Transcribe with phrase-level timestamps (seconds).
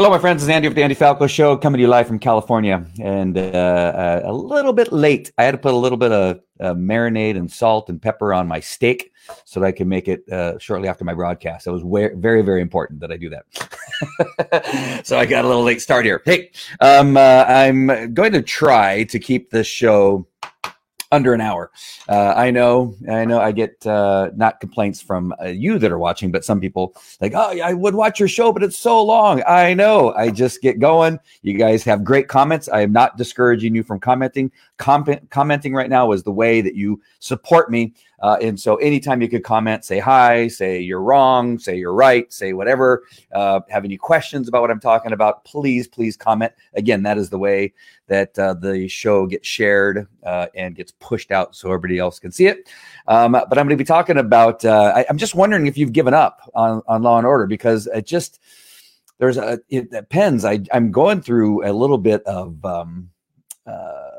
[0.00, 0.42] Hello, my friends.
[0.42, 3.42] It's Andy with the Andy Falco Show, coming to you live from California, and uh,
[3.42, 5.30] uh, a little bit late.
[5.36, 8.48] I had to put a little bit of uh, marinade and salt and pepper on
[8.48, 9.12] my steak
[9.44, 11.66] so that I can make it uh, shortly after my broadcast.
[11.66, 15.04] It was wa- very, very important that I do that.
[15.06, 16.22] so I got a little late start here.
[16.24, 20.26] Hey, um, uh, I'm going to try to keep this show
[21.12, 21.70] under an hour.
[22.08, 25.98] Uh, I know, I know, I get uh, not complaints from uh, you that are
[25.98, 29.42] watching, but some people like, oh, I would watch your show, but it's so long.
[29.46, 30.12] I know.
[30.14, 31.18] I just get going.
[31.42, 32.68] You guys have great comments.
[32.68, 34.52] I am not discouraging you from commenting.
[34.76, 37.94] Com- commenting right now is the way that you support me.
[38.20, 42.30] Uh, and so, anytime you could comment, say hi, say you're wrong, say you're right,
[42.32, 43.04] say whatever.
[43.32, 45.44] Uh, have any questions about what I'm talking about?
[45.44, 46.52] Please, please comment.
[46.74, 47.72] Again, that is the way
[48.08, 52.30] that uh, the show gets shared uh, and gets pushed out so everybody else can
[52.32, 52.68] see it.
[53.08, 54.64] Um, but I'm going to be talking about.
[54.64, 57.86] Uh, I, I'm just wondering if you've given up on, on Law and Order because
[57.86, 58.40] it just
[59.18, 60.44] there's a it depends.
[60.44, 62.64] I I'm going through a little bit of.
[62.64, 63.10] Um,
[63.66, 64.09] uh,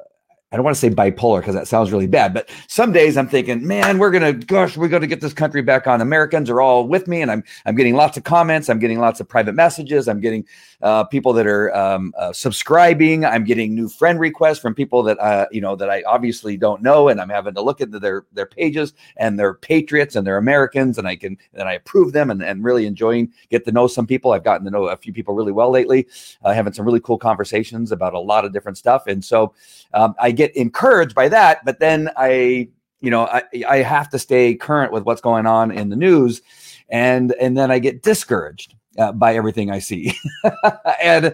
[0.52, 3.28] I don't want to say bipolar because that sounds really bad, but some days I'm
[3.28, 6.02] thinking, man, we're gonna, gosh, we're gonna get this country back on.
[6.02, 8.70] Americans are all with me, and I'm, I'm getting lots of comments.
[8.70, 10.10] I'm getting lots of private messages.
[10.10, 10.46] I'm getting
[10.82, 13.26] uh, people that are um, uh, subscribing.
[13.26, 16.82] I'm getting new friend requests from people that, uh, you know, that I obviously don't
[16.82, 20.38] know, and I'm having to look into their their pages, and they're patriots and they're
[20.38, 23.88] Americans, and I can and I approve them, and, and really enjoying get to know
[23.88, 24.32] some people.
[24.32, 26.08] I've gotten to know a few people really well lately,
[26.44, 29.54] uh, having some really cool conversations about a lot of different stuff, and so
[29.94, 32.70] um, I get encouraged by that, but then I,
[33.02, 36.42] you know, I, I have to stay current with what's going on in the news,
[36.90, 40.14] and and then I get discouraged uh, by everything I see,
[41.02, 41.34] and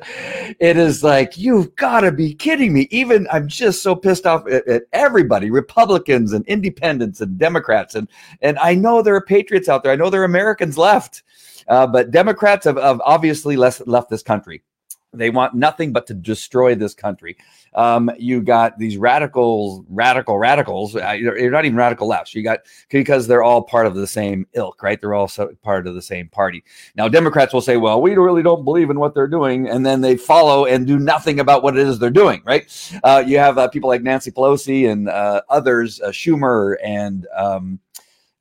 [0.60, 2.88] it is like you've got to be kidding me.
[2.92, 8.08] Even I'm just so pissed off at, at everybody, Republicans and Independents and Democrats, and
[8.42, 9.92] and I know there are patriots out there.
[9.92, 11.24] I know there are Americans left,
[11.68, 14.64] uh, but Democrats have, have obviously less, left this country.
[15.18, 17.38] They want nothing but to destroy this country.
[17.74, 20.96] Um, you got these radicals, radical radicals.
[20.96, 22.34] Uh, you're, not even radical lefts.
[22.34, 25.00] You got because they're all part of the same ilk, right?
[25.00, 26.64] They're all so, part of the same party.
[26.96, 30.02] Now, Democrats will say, "Well, we really don't believe in what they're doing," and then
[30.02, 32.66] they follow and do nothing about what it is they're doing, right?
[33.04, 37.28] Uh, you have uh, people like Nancy Pelosi and uh, others, uh, Schumer and.
[37.36, 37.80] Um,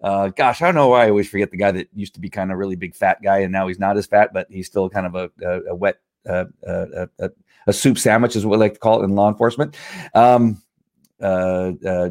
[0.02, 2.28] uh, gosh, I don't know why I always forget the guy that used to be
[2.28, 4.90] kind of really big fat guy, and now he's not as fat, but he's still
[4.90, 5.96] kind of a, a, a wet
[6.28, 7.28] uh, uh,
[7.66, 9.76] a soup sandwich is what we like to call it in law enforcement.
[10.14, 10.62] Um,
[11.20, 12.10] uh, uh,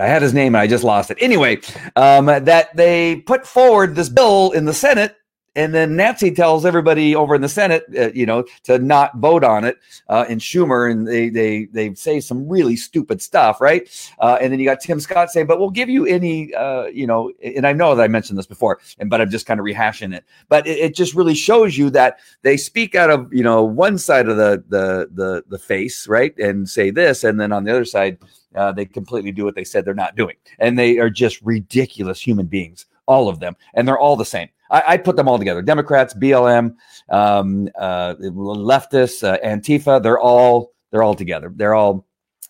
[0.00, 1.18] I had his name and I just lost it.
[1.20, 1.60] Anyway,
[1.96, 5.16] um, that they put forward this bill in the Senate.
[5.54, 9.44] And then Nancy tells everybody over in the Senate, uh, you know, to not vote
[9.44, 9.76] on it
[10.08, 13.86] uh, in Schumer, and they they they say some really stupid stuff, right?
[14.18, 17.06] Uh, and then you got Tim Scott saying, "But we'll give you any, uh, you
[17.06, 19.66] know." And I know that I mentioned this before, and but I'm just kind of
[19.66, 20.24] rehashing it.
[20.48, 23.98] But it, it just really shows you that they speak out of you know one
[23.98, 27.72] side of the the the the face, right, and say this, and then on the
[27.72, 28.16] other side,
[28.54, 32.26] uh, they completely do what they said they're not doing, and they are just ridiculous
[32.26, 34.48] human beings, all of them, and they're all the same.
[34.72, 36.74] I, I put them all together: Democrats, BLM,
[37.10, 40.02] um, uh, leftists, uh, Antifa.
[40.02, 41.52] They're all they're all together.
[41.54, 42.06] They're all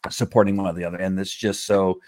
[0.08, 2.00] supporting one or the other, and it's just so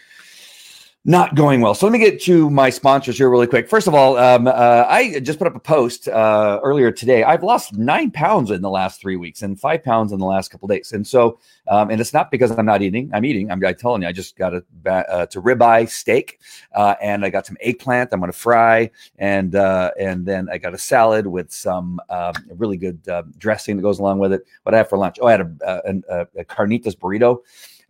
[1.06, 1.74] not going well.
[1.74, 3.68] So let me get to my sponsors here really quick.
[3.68, 7.22] First of all, um, uh, I just put up a post uh, earlier today.
[7.22, 10.50] I've lost nine pounds in the last three weeks and five pounds in the last
[10.50, 10.92] couple days.
[10.92, 13.10] And so, um, and it's not because I'm not eating.
[13.12, 13.50] I'm eating.
[13.50, 16.40] I'm, I'm telling you, I just got a uh, to ribeye steak,
[16.74, 18.10] uh, and I got some eggplant.
[18.12, 22.32] I'm going to fry, and uh, and then I got a salad with some um,
[22.56, 24.46] really good uh, dressing that goes along with it.
[24.62, 25.18] What I have for lunch?
[25.20, 27.40] Oh, I had a, a, a carnitas burrito.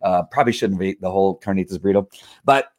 [0.01, 2.07] Uh, probably shouldn't eaten the whole carnitas burrito,
[2.43, 2.71] but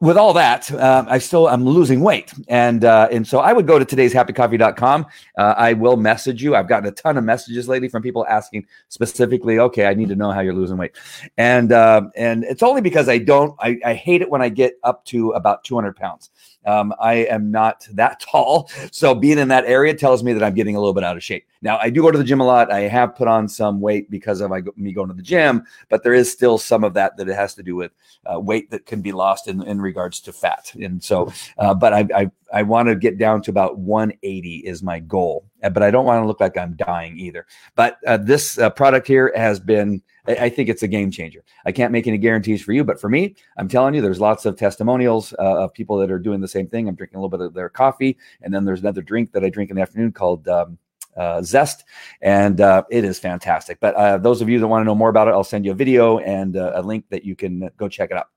[0.00, 3.66] with all that, um, I still I'm losing weight, and uh, and so I would
[3.66, 5.06] go to today's happycoffee.com.
[5.36, 6.56] Uh, I will message you.
[6.56, 10.16] I've gotten a ton of messages lately from people asking specifically, okay, I need to
[10.16, 10.96] know how you're losing weight,
[11.36, 13.54] and uh, and it's only because I don't.
[13.60, 16.30] I, I hate it when I get up to about 200 pounds.
[16.66, 20.54] Um, I am not that tall, so being in that area tells me that I'm
[20.54, 21.46] getting a little bit out of shape.
[21.62, 22.70] Now I do go to the gym a lot.
[22.70, 26.14] I have put on some weight because of me going to the gym, but there
[26.14, 27.92] is still some of that that it has to do with
[28.30, 30.72] uh, weight that can be lost in, in regards to fat.
[30.74, 34.82] And so, uh, but I, I, I want to get down to about 180 is
[34.82, 37.46] my goal, uh, but I don't want to look like I'm dying either.
[37.74, 41.44] But uh, this uh, product here has been, I, I think it's a game changer.
[41.64, 44.46] I can't make any guarantees for you, but for me, I'm telling you, there's lots
[44.46, 46.88] of testimonials uh, of people that are doing the same thing.
[46.88, 49.50] I'm drinking a little bit of their coffee, and then there's another drink that I
[49.50, 50.78] drink in the afternoon called um,
[51.16, 51.84] uh, Zest,
[52.20, 53.78] and uh, it is fantastic.
[53.80, 55.72] But uh, those of you that want to know more about it, I'll send you
[55.72, 58.28] a video and uh, a link that you can go check it out.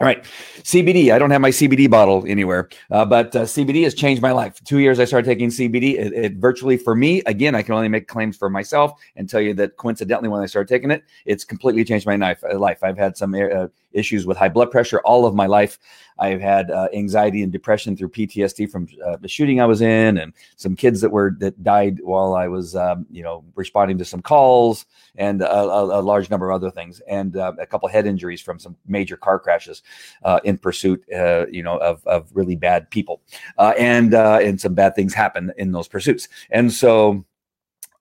[0.00, 0.24] All right,
[0.62, 1.12] CBD.
[1.12, 4.58] I don't have my CBD bottle anywhere, uh, but uh, CBD has changed my life.
[4.64, 5.98] Two years I started taking CBD.
[5.98, 9.42] It, it, virtually for me, again, I can only make claims for myself and tell
[9.42, 12.42] you that coincidentally, when I started taking it, it's completely changed my life.
[12.50, 12.82] Life.
[12.82, 15.78] I've had some uh, issues with high blood pressure all of my life.
[16.20, 20.18] I've had uh, anxiety and depression through PTSD from uh, the shooting I was in,
[20.18, 24.04] and some kids that were that died while I was, um, you know, responding to
[24.04, 24.86] some calls,
[25.16, 28.40] and a, a, a large number of other things, and uh, a couple head injuries
[28.40, 29.82] from some major car crashes
[30.22, 33.22] uh, in pursuit, uh, you know, of, of really bad people,
[33.58, 37.24] uh, and and some bad things happen in those pursuits, and so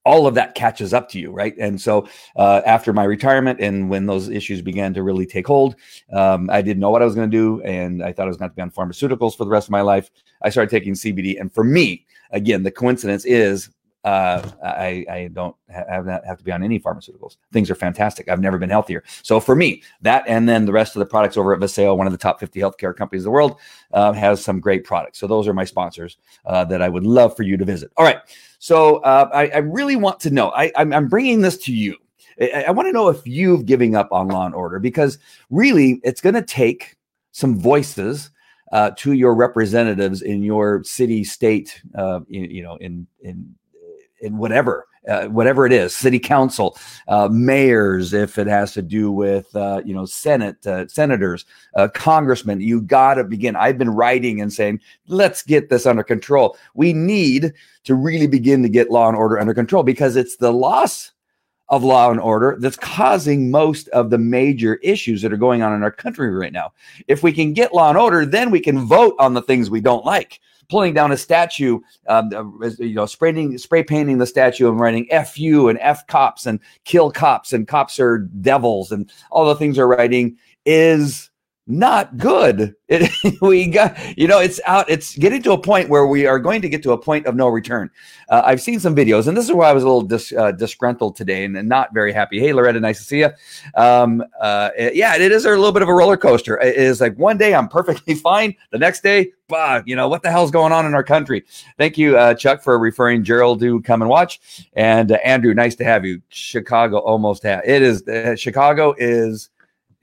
[0.05, 1.53] all of that catches up to you, right?
[1.59, 5.75] And so uh, after my retirement and when those issues began to really take hold,
[6.13, 8.37] um, I didn't know what I was going to do, and I thought I was
[8.37, 10.09] going to be on pharmaceuticals for the rest of my life.
[10.41, 13.69] I started taking CBD, and for me, again, the coincidence is
[14.03, 17.35] uh, I, I don't have, not have to be on any pharmaceuticals.
[17.51, 18.29] Things are fantastic.
[18.29, 19.03] I've never been healthier.
[19.23, 22.07] So for me, that and then the rest of the products over at Vasayo, one
[22.07, 23.59] of the top 50 healthcare companies in the world,
[23.93, 25.19] uh, has some great products.
[25.19, 27.91] So those are my sponsors uh, that I would love for you to visit.
[27.97, 28.19] All right.
[28.59, 30.51] So uh, I, I, really want to know.
[30.51, 31.95] I, I'm, I'm bringing this to you.
[32.41, 35.17] I, I want to know if you've giving up on Law and Order because
[35.49, 36.97] really, it's going to take
[37.31, 38.31] some voices
[38.71, 43.55] uh, to your representatives in your city, state, uh, you, you, know, in in in
[44.21, 46.77] whatever uh, whatever it is, city council,
[47.07, 51.45] uh, mayors, if it has to do with uh, you know senate, uh, senators,
[51.75, 53.55] uh, congressmen, you got to begin.
[53.55, 56.57] I've been writing and saying, let's get this under control.
[56.73, 57.53] We need
[57.85, 61.11] to really begin to get law and order under control because it's the loss
[61.69, 65.73] of law and order that's causing most of the major issues that are going on
[65.73, 66.73] in our country right now.
[67.07, 69.81] If we can get law and order, then we can vote on the things we
[69.81, 70.39] don't like
[70.69, 75.07] pulling down a statue, um, uh, you know, spraying, spray painting the statue and writing
[75.11, 79.55] "F you" and "F cops" and "kill cops" and "cops are devils" and all the
[79.55, 81.29] things they're writing is
[81.69, 82.75] not good.
[82.87, 83.11] It,
[83.41, 84.89] we got, you know, it's out.
[84.89, 87.35] It's getting to a point where we are going to get to a point of
[87.35, 87.91] no return.
[88.27, 90.51] Uh, I've seen some videos, and this is why I was a little dis, uh,
[90.51, 92.39] disgruntled today and, not very happy.
[92.39, 93.29] Hey, Loretta, nice to see you.
[93.75, 96.59] Um, uh, yeah, it is a little bit of a roller coaster.
[96.59, 100.23] It is like one day I'm perfectly fine, the next day, bah, you know, what
[100.23, 101.45] the hell's going on in our country?
[101.77, 104.39] Thank you, uh, Chuck, for referring Gerald to come and watch,
[104.73, 106.21] and uh, Andrew, nice to have you.
[106.29, 109.49] Chicago almost had it is uh, Chicago is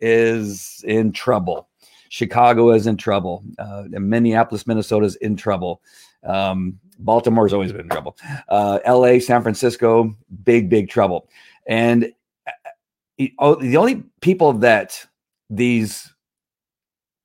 [0.00, 1.68] is in trouble
[2.08, 3.44] Chicago is in trouble.
[3.58, 5.82] Uh, Minneapolis, Minnesota is in trouble.
[6.24, 8.16] Um, Baltimore's always been in trouble.
[8.48, 11.28] Uh, L.A., San Francisco, big, big trouble.
[11.66, 12.12] And
[12.46, 15.06] uh, oh, the only people that
[15.50, 16.12] these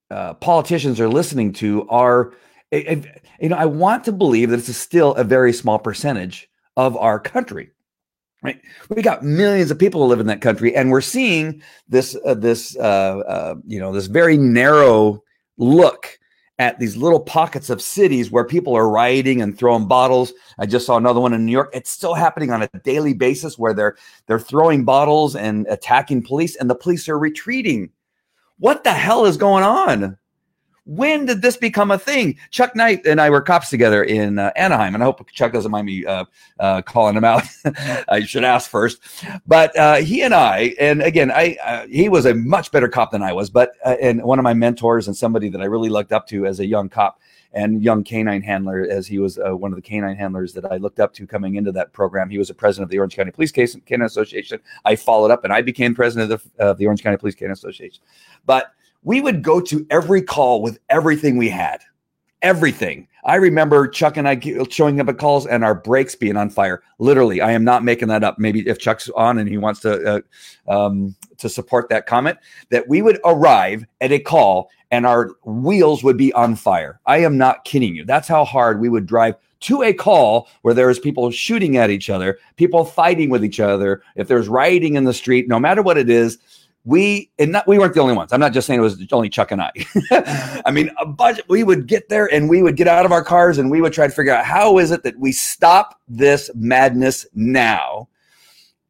[0.09, 2.33] uh, politicians are listening to are,
[2.71, 7.19] you know, I want to believe that it's still a very small percentage of our
[7.19, 7.71] country
[8.43, 8.61] right?
[8.89, 12.33] We got millions of people who live in that country and we're seeing this uh,
[12.33, 15.23] this uh, uh, you know this very narrow
[15.57, 16.17] look
[16.59, 20.31] at these little pockets of cities where people are rioting and throwing bottles.
[20.59, 21.71] I just saw another one in new york.
[21.73, 23.95] It's still happening on a daily basis where they're
[24.27, 27.89] they're throwing bottles and attacking police and the police are retreating.
[28.59, 30.17] What the hell is going on
[30.85, 32.37] when did this become a thing?
[32.49, 35.71] Chuck Knight and I were cops together in uh, Anaheim, and I hope Chuck doesn't
[35.71, 36.25] mind me uh,
[36.59, 37.43] uh, calling him out.
[38.09, 38.99] I should ask first,
[39.45, 43.11] but uh, he and I, and again, I uh, he was a much better cop
[43.11, 45.89] than I was, but uh, and one of my mentors and somebody that I really
[45.89, 47.19] looked up to as a young cop
[47.53, 51.01] and young canine handler, as he was one of the canine handlers that I looked
[51.01, 52.29] up to coming into that program.
[52.29, 54.61] He was a president of the Orange County Police Canine Association.
[54.85, 58.01] I followed up, and I became president of the, the Orange County Police Canine Association,
[58.45, 61.81] but we would go to every call with everything we had.
[62.41, 63.07] Everything.
[63.23, 64.39] I remember Chuck and I
[64.69, 66.81] showing up at calls and our brakes being on fire.
[66.97, 68.39] Literally, I am not making that up.
[68.39, 70.23] Maybe if Chuck's on and he wants to
[70.67, 72.39] uh, um, to support that comment,
[72.69, 76.99] that we would arrive at a call and our wheels would be on fire.
[77.05, 78.05] I am not kidding you.
[78.05, 82.09] That's how hard we would drive to a call where there's people shooting at each
[82.09, 84.01] other, people fighting with each other.
[84.15, 86.39] If there's rioting in the street, no matter what it is,
[86.83, 88.33] we and not, we weren't the only ones.
[88.33, 89.71] I'm not just saying it was only Chuck and I.
[90.65, 91.39] I mean, a bunch.
[91.47, 93.93] We would get there and we would get out of our cars and we would
[93.93, 98.07] try to figure out how is it that we stop this madness now.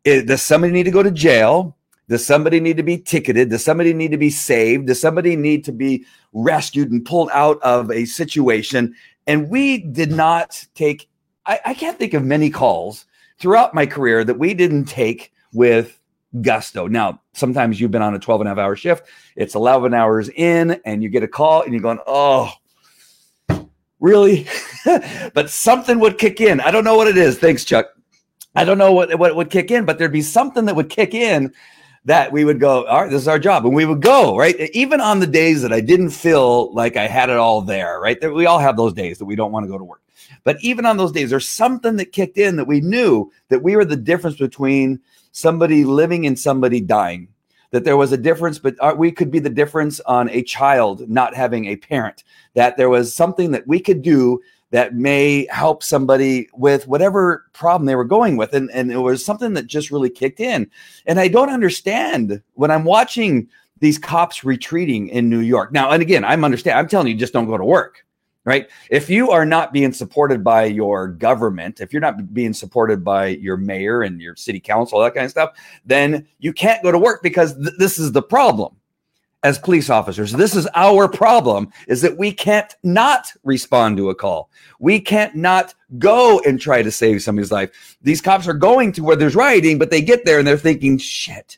[0.04, 1.76] Does somebody need to go to jail?
[2.08, 3.50] Does somebody need to be ticketed?
[3.50, 4.88] Does somebody need to be saved?
[4.88, 8.96] Does somebody need to be rescued and pulled out of a situation?
[9.28, 11.08] And we did not take.
[11.46, 13.06] I, I can't think of many calls
[13.40, 16.01] throughout my career that we didn't take with
[16.40, 16.88] gusto.
[16.88, 20.30] Now, sometimes you've been on a 12 and a half hour shift, it's 11 hours
[20.30, 22.52] in, and you get a call and you're going, oh,
[24.00, 24.48] really?
[25.34, 26.60] but something would kick in.
[26.62, 27.38] I don't know what it is.
[27.38, 27.88] Thanks, Chuck.
[28.56, 31.14] I don't know what, what would kick in, but there'd be something that would kick
[31.14, 31.54] in
[32.06, 33.66] that we would go, all right, this is our job.
[33.66, 34.56] And we would go, right?
[34.74, 38.20] Even on the days that I didn't feel like I had it all there, right?
[38.20, 40.02] That We all have those days that we don't want to go to work.
[40.44, 43.76] But even on those days, there's something that kicked in that we knew that we
[43.76, 45.00] were the difference between
[45.32, 47.28] somebody living and somebody dying.
[47.70, 51.10] That there was a difference, but uh, we could be the difference on a child
[51.10, 52.26] not having a parent.
[52.54, 54.42] That there was something that we could do
[54.72, 58.54] that may help somebody with whatever problem they were going with.
[58.54, 60.70] And, and it was something that just really kicked in.
[61.06, 63.48] And I don't understand when I'm watching
[63.80, 65.72] these cops retreating in New York.
[65.72, 66.80] Now, and again, I'm understand.
[66.80, 68.06] I'm telling you, just don't go to work
[68.46, 68.70] right?
[68.90, 73.28] If you are not being supported by your government, if you're not being supported by
[73.28, 75.52] your mayor and your city council, all that kind of stuff,
[75.86, 78.76] then you can't go to work because th- this is the problem
[79.44, 80.32] as police officers.
[80.32, 84.50] This is our problem is that we can't not respond to a call.
[84.80, 87.98] We can't not go and try to save somebody's life.
[88.02, 90.98] These cops are going to where there's rioting, but they get there and they're thinking,
[90.98, 91.58] shit,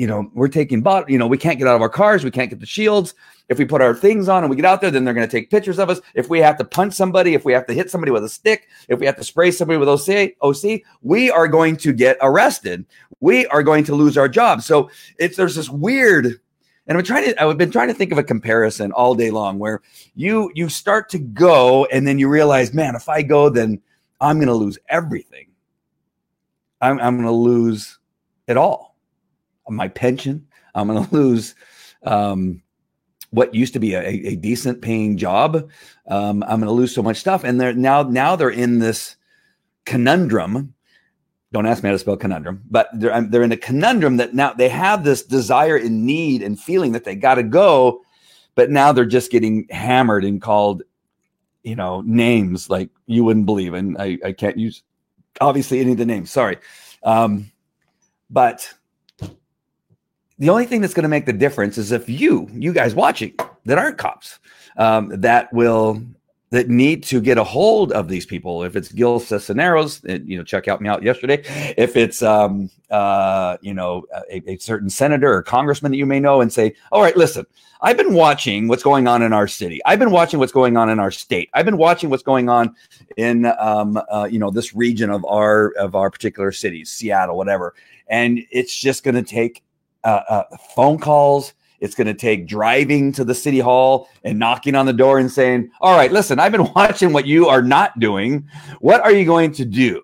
[0.00, 2.30] you know, we're taking bot, you know, we can't get out of our cars, we
[2.30, 3.12] can't get the shields.
[3.50, 5.30] If we put our things on and we get out there, then they're going to
[5.30, 6.00] take pictures of us.
[6.14, 8.66] If we have to punch somebody, if we have to hit somebody with a stick,
[8.88, 12.86] if we have to spray somebody with OC, OC, we are going to get arrested.
[13.20, 14.62] We are going to lose our job.
[14.62, 14.88] So
[15.18, 16.40] it's there's this weird
[16.86, 19.58] and I'm trying to I've been trying to think of a comparison all day long
[19.58, 19.82] where
[20.14, 23.82] you you start to go and then you realize, man, if I go, then
[24.18, 25.48] I'm going to lose everything.
[26.80, 27.98] I'm, I'm going to lose
[28.46, 28.89] it all
[29.70, 30.46] my pension.
[30.74, 31.54] I'm going to lose
[32.04, 32.62] um,
[33.30, 35.70] what used to be a, a decent paying job.
[36.08, 39.16] Um, I'm going to lose so much stuff, and they're now now they're in this
[39.86, 40.74] conundrum.
[41.52, 44.52] Don't ask me how to spell conundrum, but they're they're in a conundrum that now
[44.52, 48.02] they have this desire and need and feeling that they got to go,
[48.54, 50.82] but now they're just getting hammered and called,
[51.62, 54.82] you know, names like you wouldn't believe, and I, I can't use
[55.40, 56.30] obviously any of the names.
[56.30, 56.58] Sorry,
[57.02, 57.50] um,
[58.28, 58.72] but
[60.40, 63.34] the only thing that's going to make the difference is if you, you guys watching
[63.66, 64.38] that aren't cops,
[64.78, 66.02] um, that will
[66.48, 68.64] that need to get a hold of these people.
[68.64, 71.44] If it's Gil Cisneros, you know, check out me out yesterday.
[71.76, 76.18] If it's um, uh, you know a, a, certain senator or congressman that you may
[76.18, 77.46] know, and say, "All right, listen,
[77.82, 79.80] I've been watching what's going on in our city.
[79.84, 81.50] I've been watching what's going on in our state.
[81.54, 82.74] I've been watching what's going on
[83.16, 87.74] in um, uh, you know this region of our of our particular cities, Seattle, whatever."
[88.08, 89.62] And it's just going to take
[90.04, 91.54] uh, uh, phone calls.
[91.80, 95.30] It's going to take driving to the city hall and knocking on the door and
[95.30, 98.46] saying, All right, listen, I've been watching what you are not doing.
[98.80, 100.02] What are you going to do?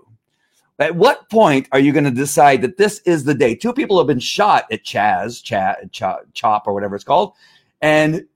[0.78, 3.54] At what point are you going to decide that this is the day?
[3.54, 7.32] Two people have been shot at Chaz, Chad, Chop, or whatever it's called.
[7.80, 8.26] And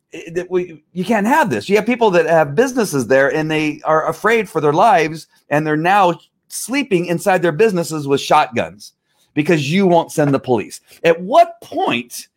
[0.48, 1.68] we, you can't have this.
[1.68, 5.66] You have people that have businesses there and they are afraid for their lives and
[5.66, 8.94] they're now sleeping inside their businesses with shotguns
[9.40, 10.82] because you won't send the police.
[11.02, 12.28] At what point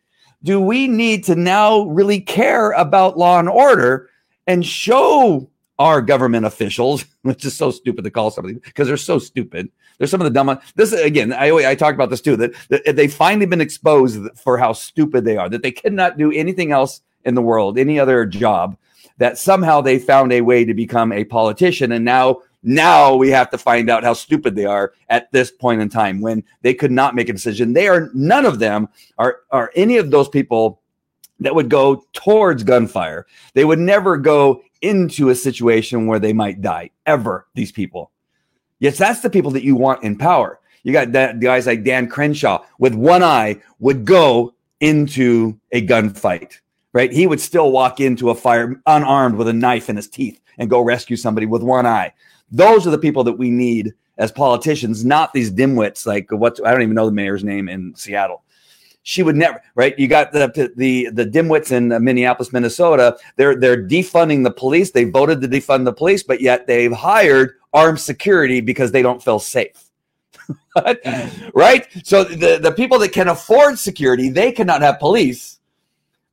[0.42, 4.08] do we need to now really care about law and order
[4.46, 9.18] and show our government officials, which is so stupid to call somebody because they're so
[9.18, 9.70] stupid.
[9.98, 10.58] They're some of the dumb.
[10.76, 12.36] This again, I I talked about this too.
[12.36, 15.50] That, that they've finally been exposed for how stupid they are.
[15.50, 18.78] That they cannot do anything else in the world, any other job.
[19.18, 23.50] That somehow they found a way to become a politician, and now now we have
[23.50, 26.90] to find out how stupid they are at this point in time when they could
[26.90, 27.74] not make a decision.
[27.74, 30.80] They are none of them are are any of those people
[31.40, 33.26] that would go towards gunfire.
[33.52, 37.46] They would never go into a situation where they might die ever.
[37.54, 38.10] These people.
[38.78, 40.58] Yes, that's the people that you want in power.
[40.82, 46.60] You got that guys like Dan Crenshaw with one eye would go into a gunfight,
[46.92, 47.12] right?
[47.12, 50.70] He would still walk into a fire unarmed with a knife in his teeth and
[50.70, 52.12] go rescue somebody with one eye.
[52.50, 56.70] Those are the people that we need as politicians, not these dimwits like what I
[56.70, 58.42] don't even know the mayor's name in Seattle.
[59.02, 59.98] she would never right?
[59.98, 63.16] You got the the the dimwits in minneapolis minnesota.
[63.36, 64.92] They're they're defunding the police.
[64.92, 69.22] They voted to defund the police but yet they've hired armed security because they don't
[69.22, 69.90] feel safe.
[70.76, 71.50] Mm-hmm.
[71.54, 71.86] Right?
[72.02, 75.60] So the the people that can afford security they cannot have police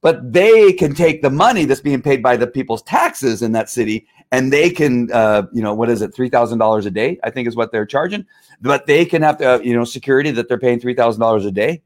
[0.01, 3.69] but they can take the money that's being paid by the people's taxes in that
[3.69, 7.47] city and they can uh, you know what is it $3000 a day i think
[7.47, 8.25] is what they're charging.
[8.61, 11.81] But they can have to, uh, you know security that they're paying $3000 a day.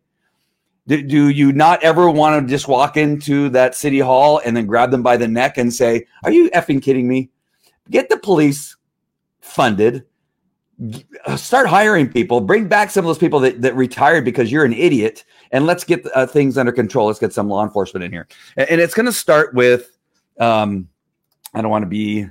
[0.88, 4.68] Do, do you not ever want to just walk into that city hall and then
[4.68, 7.30] grab them by the neck and say are you effing kidding me?
[7.90, 8.76] Get the police
[9.42, 10.06] funded.
[11.26, 12.42] Uh, start hiring people.
[12.42, 15.86] Bring back some of those people that, that retired because you're an idiot and let's
[15.86, 17.08] get uh, things under control.
[17.08, 18.28] Let's get some law enforcement in here.
[18.58, 19.98] And, and it's going to start with
[20.40, 20.90] um,
[21.54, 22.28] i don't want to be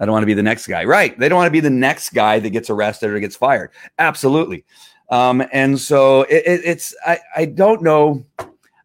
[0.00, 0.84] i don't want to be the next guy.
[0.84, 3.70] Right they don't want to be the next guy that gets arrested or gets fired.
[3.98, 4.64] Absolutely.
[5.10, 8.24] Um, and so it, it, it's I, I don't know.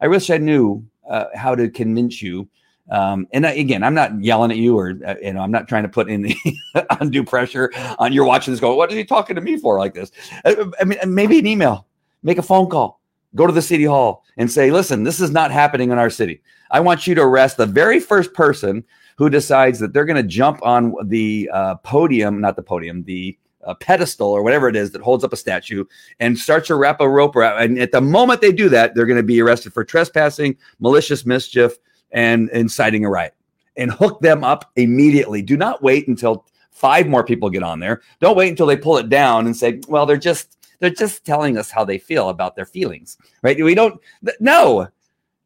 [0.02, 2.48] I wish i knew uh, how to convince you.
[2.90, 5.68] Um, and I, again, I'm not yelling at you or, uh, you know, I'm not
[5.68, 6.36] trying to put any
[7.00, 9.80] undue pressure on you're watching this go, what are you talking to me for?
[9.80, 10.12] like this?
[10.44, 11.88] Uh, I mean, maybe an email,
[12.22, 13.02] make a phone call,
[13.34, 16.42] go to the city hall and say, listen, this is not happening in our city.
[16.70, 18.84] I want you to arrest the very first person
[19.16, 23.38] who decides that they're going to jump on the uh, podium, not the podium, the
[23.66, 25.84] uh, pedestal or whatever it is that holds up a statue
[26.20, 27.62] and starts to wrap a rope around.
[27.62, 31.26] And at the moment they do that, they're going to be arrested for trespassing, malicious
[31.26, 31.74] mischief,
[32.12, 33.34] and inciting a riot
[33.78, 35.42] and hook them up immediately.
[35.42, 38.02] Do not wait until five more people get on there.
[38.20, 41.58] Don't wait until they pull it down and say, well, they're just they're just telling
[41.58, 43.18] us how they feel about their feelings.
[43.42, 43.62] Right?
[43.62, 44.00] We don't
[44.40, 44.88] no.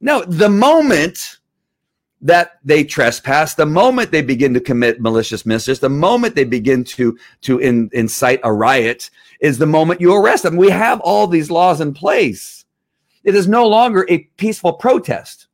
[0.02, 1.39] No, the moment
[2.22, 6.84] that they trespass, the moment they begin to commit malicious mischief, the moment they begin
[6.84, 9.10] to to in, incite a riot,
[9.40, 10.58] is the moment you arrest them.
[10.58, 12.66] We have all these laws in place.
[13.24, 15.48] It is no longer a peaceful protest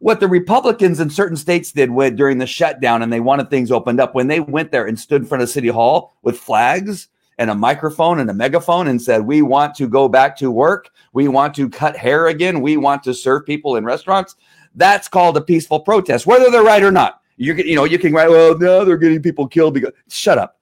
[0.00, 4.00] what the Republicans in certain states did during the shutdown and they wanted things opened
[4.00, 7.50] up when they went there and stood in front of City Hall with flags and
[7.50, 10.90] a microphone and a megaphone and said, We want to go back to work.
[11.12, 12.60] We want to cut hair again.
[12.60, 14.36] We want to serve people in restaurants.
[14.76, 17.20] That's called a peaceful protest, whether they're right or not.
[17.36, 20.38] You can, you know, you can write, well, no, they're getting people killed because shut
[20.38, 20.58] up.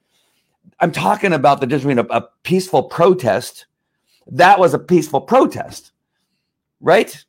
[0.79, 3.67] I'm talking about the difference between a, a peaceful protest.
[4.27, 5.91] That was a peaceful protest,
[6.81, 7.23] right?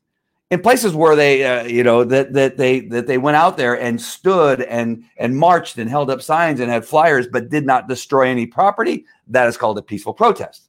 [0.50, 3.78] in places where they uh, you know that that they that they went out there
[3.80, 7.88] and stood and and marched and held up signs and had flyers but did not
[7.88, 10.65] destroy any property that is called a peaceful protest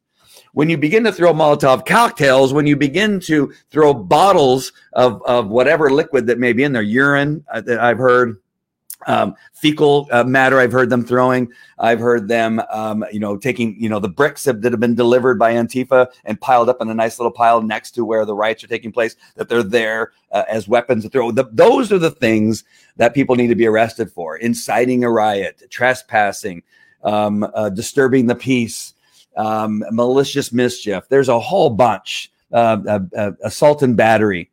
[0.58, 5.50] when you begin to throw molotov cocktails when you begin to throw bottles of of
[5.50, 8.38] whatever liquid that may be in there urine uh, that i've heard
[9.06, 11.52] um, fecal uh, matter I've heard them throwing.
[11.78, 14.96] I've heard them, um, you know, taking, you know, the bricks that, that have been
[14.96, 18.34] delivered by Antifa and piled up in a nice little pile next to where the
[18.34, 21.32] riots are taking place, that they're there uh, as weapons to throw.
[21.32, 22.63] The, those are the things
[22.98, 26.63] that people need to be arrested for inciting a riot, trespassing,
[27.04, 28.96] um, uh, disturbing the peace,
[29.38, 31.06] um, malicious mischief.
[31.10, 34.50] There's a whole bunch, uh, uh, uh, assault and battery.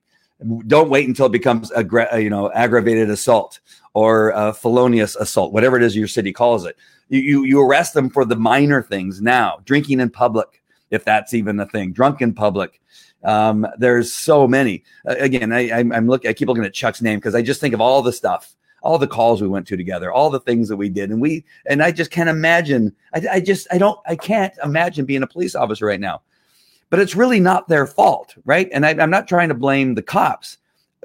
[0.67, 3.61] Don't wait until it becomes aggra- you know aggravated assault
[3.95, 6.77] or uh, felonious assault, whatever it is your city calls it.
[7.09, 11.33] You, you, you arrest them for the minor things now, drinking in public, if that's
[11.33, 12.81] even a thing, drunk in public.
[13.23, 14.85] Um, there's so many.
[15.09, 16.29] Uh, again, I, I'm looking.
[16.29, 18.99] I keep looking at Chuck's name because I just think of all the stuff, all
[18.99, 21.83] the calls we went to together, all the things that we did, and we and
[21.83, 22.95] I just can't imagine.
[23.15, 26.23] I, I just I don't I can't imagine being a police officer right now.
[26.91, 28.69] But it's really not their fault, right?
[28.71, 30.59] And I, I'm not trying to blame the cops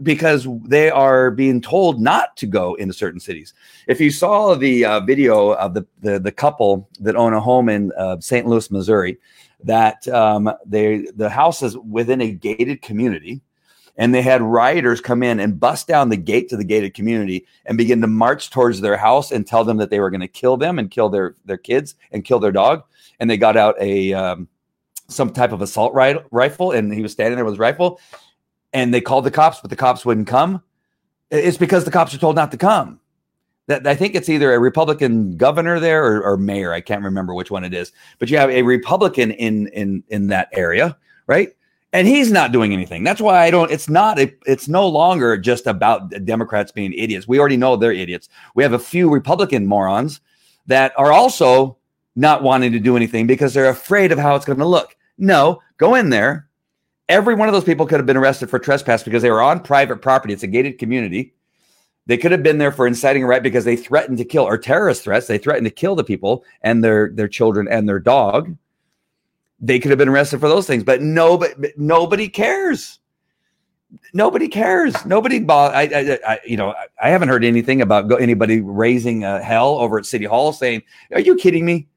[0.03, 3.53] because they are being told not to go into certain cities.
[3.87, 7.69] If you saw the uh, video of the, the, the couple that own a home
[7.69, 8.45] in uh, St.
[8.45, 9.17] Louis, Missouri,
[9.63, 13.41] that um, they the house is within a gated community,
[13.99, 17.45] and they had rioters come in and bust down the gate to the gated community
[17.67, 20.27] and begin to march towards their house and tell them that they were going to
[20.27, 22.83] kill them and kill their their kids and kill their dog.
[23.19, 24.47] And they got out a um,
[25.07, 27.99] some type of assault rifle, and he was standing there with his rifle
[28.73, 30.61] and they called the cops, but the cops wouldn't come.
[31.31, 32.99] It's because the cops are told not to come.
[33.67, 36.73] That I think it's either a Republican governor there or, or mayor.
[36.73, 40.27] I can't remember which one it is, but you have a Republican in in in
[40.27, 41.49] that area, right?
[41.93, 43.03] And he's not doing anything.
[43.03, 43.71] That's why I don't.
[43.71, 44.19] It's not.
[44.19, 47.27] It's no longer just about Democrats being idiots.
[47.27, 48.29] We already know they're idiots.
[48.55, 50.21] We have a few Republican morons
[50.67, 51.77] that are also
[52.15, 54.95] not wanting to do anything because they're afraid of how it's going to look.
[55.17, 56.49] No, go in there,
[57.09, 59.61] Every one of those people could have been arrested for trespass because they were on
[59.61, 60.31] private property.
[60.31, 61.33] It's a gated community.
[62.05, 64.59] They could have been there for inciting a riot because they threatened to kill or
[64.59, 65.25] terrorist threats.
[65.25, 68.55] They threatened to kill the people and their their children and their dog.
[69.61, 72.99] They could have been arrested for those things, but nobody nobody cares.
[74.13, 75.05] nobody cares.
[75.05, 79.79] Nobody, I, I, I, you know, I haven't heard anything about anybody raising uh, hell
[79.79, 81.87] over at City Hall saying, "Are you kidding me?"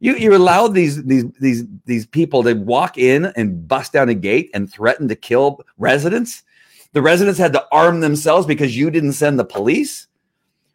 [0.00, 4.14] You you allowed these these these these people to walk in and bust down a
[4.14, 6.42] gate and threaten to kill residents.
[6.92, 10.06] The residents had to arm themselves because you didn't send the police.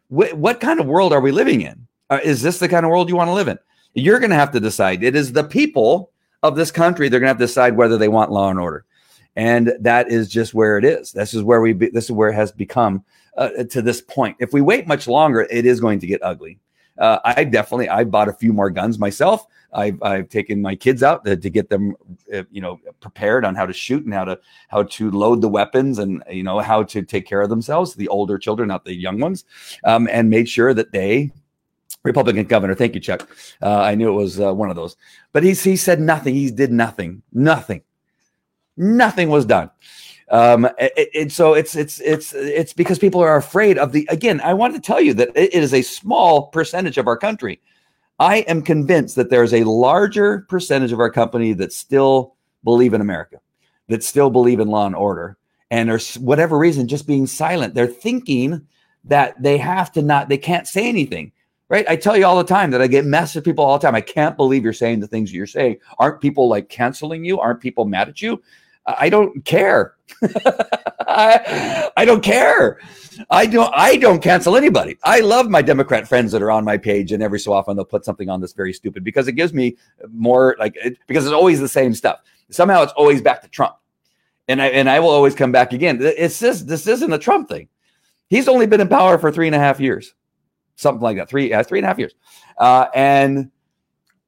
[0.08, 1.86] What, what kind of world are we living in?
[2.08, 3.58] Uh, is this the kind of world you want to live in?
[3.94, 5.02] You're going to have to decide.
[5.02, 6.12] It is the people
[6.46, 7.08] of this country.
[7.08, 8.84] They're going to have to decide whether they want law and order
[9.36, 11.12] and that is just where it is.
[11.12, 11.74] This is where we.
[11.74, 13.04] Be, this is where it has become
[13.36, 14.36] uh, to this point.
[14.40, 16.58] If we wait much longer, it is going to get ugly.
[16.98, 19.46] Uh, I definitely I bought a few more guns myself.
[19.72, 21.94] I've, I've taken my kids out to, to get them,
[22.32, 25.48] uh, you know, prepared on how to shoot and how to how to load the
[25.48, 27.94] weapons and you know how to take care of themselves.
[27.94, 29.44] The older children, not the young ones,
[29.84, 31.30] um, and made sure that they
[32.06, 32.74] Republican governor.
[32.74, 33.28] Thank you, Chuck.
[33.60, 34.96] Uh, I knew it was uh, one of those,
[35.32, 36.34] but he he said nothing.
[36.34, 37.82] He did nothing, nothing
[38.76, 39.70] nothing was done.
[40.30, 40.68] Um,
[41.14, 44.06] and so it's it's it's it's because people are afraid of the.
[44.10, 47.60] Again, I want to tell you that it is a small percentage of our country.
[48.18, 52.92] I am convinced that there is a larger percentage of our company that still believe
[52.92, 53.36] in America,
[53.88, 55.36] that still believe in law and order,
[55.70, 57.74] and are whatever reason just being silent.
[57.74, 58.66] They're thinking
[59.04, 61.30] that they have to not, they can't say anything
[61.68, 61.88] right?
[61.88, 63.94] I tell you all the time that I get messages people all the time.
[63.94, 65.78] I can't believe you're saying the things you're saying.
[65.98, 67.40] Aren't people like canceling you?
[67.40, 68.42] Aren't people mad at you?
[68.86, 69.96] I don't care.
[71.08, 72.78] I, I, don't care.
[73.30, 73.72] I don't.
[73.74, 74.96] I don't cancel anybody.
[75.02, 77.84] I love my Democrat friends that are on my page, and every so often they'll
[77.84, 79.76] put something on that's very stupid because it gives me
[80.12, 82.20] more like it, because it's always the same stuff.
[82.50, 83.74] Somehow it's always back to Trump,
[84.46, 85.98] and I and I will always come back again.
[86.00, 87.68] It's just this isn't a Trump thing.
[88.28, 90.14] He's only been in power for three and a half years,
[90.76, 91.28] something like that.
[91.28, 92.14] Three uh, three and a half years,
[92.58, 93.50] uh, and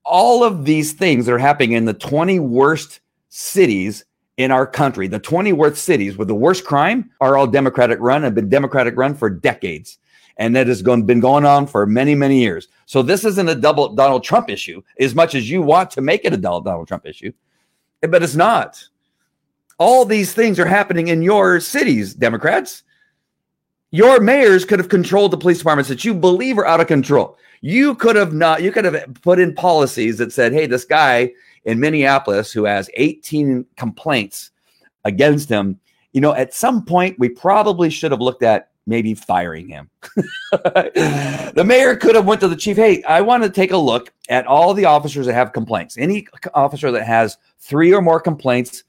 [0.04, 4.04] all of these things that are happening in the twenty worst cities
[4.38, 8.24] in our country, the 20 worst cities with the worst crime are all Democratic run
[8.24, 9.98] and been Democratic run for decades.
[10.36, 12.68] And that has gone, been going on for many, many years.
[12.86, 16.24] So this isn't a double Donald Trump issue as much as you want to make
[16.24, 17.32] it a Donald Trump issue,
[18.00, 18.82] but it's not.
[19.78, 22.84] All these things are happening in your cities, Democrats.
[23.90, 27.38] Your mayors could have controlled the police departments that you believe are out of control.
[27.60, 31.32] You could have not, you could have put in policies that said, hey, this guy
[31.64, 34.50] in Minneapolis who has 18 complaints
[35.04, 35.80] against him,
[36.12, 39.90] you know, at some point we probably should have looked at maybe firing him.
[40.52, 44.12] the mayor could have went to the chief, "Hey, I want to take a look
[44.28, 45.98] at all the officers that have complaints.
[45.98, 48.84] Any officer that has 3 or more complaints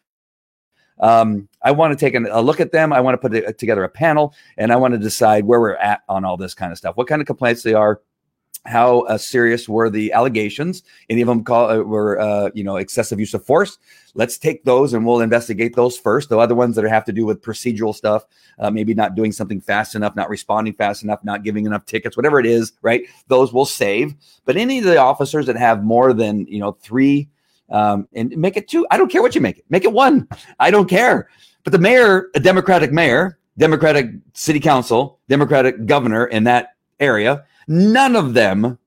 [0.99, 2.91] um, I want to take a look at them.
[2.93, 6.01] I want to put together a panel and I want to decide where we're at
[6.09, 8.01] on all this kind of stuff, what kind of complaints they are,
[8.65, 10.83] how uh, serious were the allegations?
[11.09, 13.77] Any of them call, uh, were uh, you know excessive use of force?
[14.15, 16.29] Let's take those and we'll investigate those first.
[16.29, 18.25] The other ones that have to do with procedural stuff,
[18.59, 22.17] uh, maybe not doing something fast enough, not responding fast enough, not giving enough tickets,
[22.17, 23.03] whatever it is, right?
[23.27, 24.13] Those will save.
[24.45, 27.29] But any of the officers that have more than you know three,
[27.71, 28.85] um, and make it two.
[28.91, 29.65] I don't care what you make it.
[29.69, 30.27] Make it one.
[30.59, 31.29] I don't care.
[31.63, 38.15] But the mayor, a Democratic mayor, Democratic city council, Democratic governor in that area None
[38.15, 38.79] of them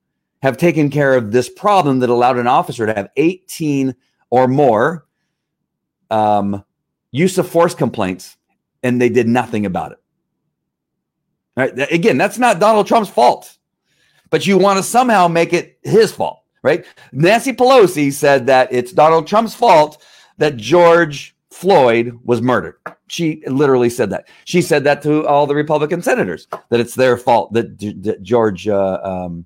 [0.43, 3.95] have taken care of this problem that allowed an officer to have 18
[4.29, 5.07] or more
[6.11, 6.65] um,
[7.13, 8.37] use of force complaints,
[8.83, 9.99] and they did nothing about it.
[11.93, 13.57] Again, that's not Donald Trump's fault,
[14.31, 16.85] but you want to somehow make it his fault, right?
[17.13, 20.03] Nancy Pelosi said that it's Donald Trump's fault
[20.39, 22.77] that George Floyd was murdered.
[23.09, 24.29] She literally said that.
[24.45, 28.67] She said that to all the Republican senators that it's their fault that, that George
[28.67, 29.45] uh, um,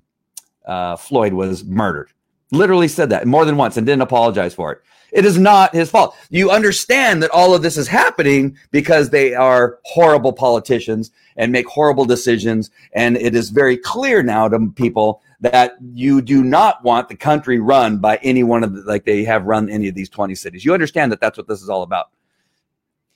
[0.65, 2.11] uh, Floyd was murdered.
[2.51, 4.81] Literally said that more than once and didn't apologize for it.
[5.11, 6.15] It is not his fault.
[6.29, 11.67] You understand that all of this is happening because they are horrible politicians and make
[11.67, 12.71] horrible decisions.
[12.93, 17.59] And it is very clear now to people that you do not want the country
[17.59, 20.65] run by any one of the, like they have run any of these 20 cities.
[20.65, 22.09] You understand that that's what this is all about.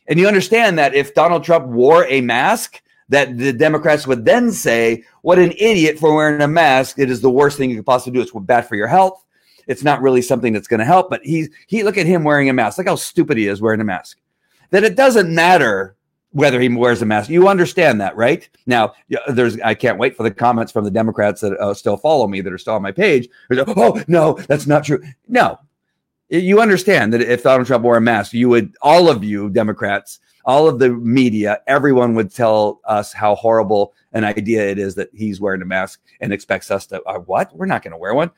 [0.08, 4.52] And you understand that if Donald Trump wore a mask, that the Democrats would then
[4.52, 6.98] say, What an idiot for wearing a mask.
[6.98, 8.22] It is the worst thing you could possibly do.
[8.22, 9.26] It's bad for your health.
[9.68, 11.10] It's not really something that's going to help.
[11.10, 12.78] But he, he, look at him wearing a mask.
[12.78, 14.20] Look how stupid he is wearing a mask.
[14.72, 15.96] That it doesn't matter
[16.32, 17.30] whether he wears a mask.
[17.30, 18.48] You understand that, right?
[18.66, 18.94] Now,
[19.28, 22.42] there's I can't wait for the comments from the Democrats that uh, still follow me
[22.42, 23.28] that are still on my page.
[23.52, 25.04] Oh no, that's not true.
[25.28, 25.60] No,
[26.30, 30.20] you understand that if Donald Trump wore a mask, you would all of you Democrats,
[30.46, 35.10] all of the media, everyone would tell us how horrible an idea it is that
[35.14, 37.54] he's wearing a mask and expects us to uh, what?
[37.56, 38.32] We're not going to wear one.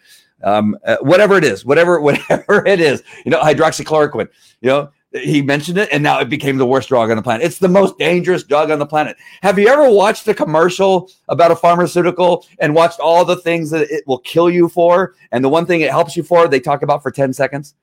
[0.44, 4.30] Um, uh, whatever it is, whatever whatever it is, you know, hydroxychloroquine.
[4.62, 7.46] You know, He mentioned it, and now it became the worst drug on the planet.
[7.46, 9.16] It's the most dangerous drug on the planet.
[9.42, 13.90] Have you ever watched a commercial about a pharmaceutical and watched all the things that
[13.90, 16.82] it will kill you for, and the one thing it helps you for, they talk
[16.82, 17.76] about for ten seconds?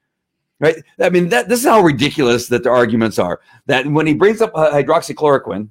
[0.59, 0.77] Right?
[0.99, 3.41] I mean, that this is how ridiculous that the arguments are.
[3.67, 5.69] That when he brings up hydroxychloroquine,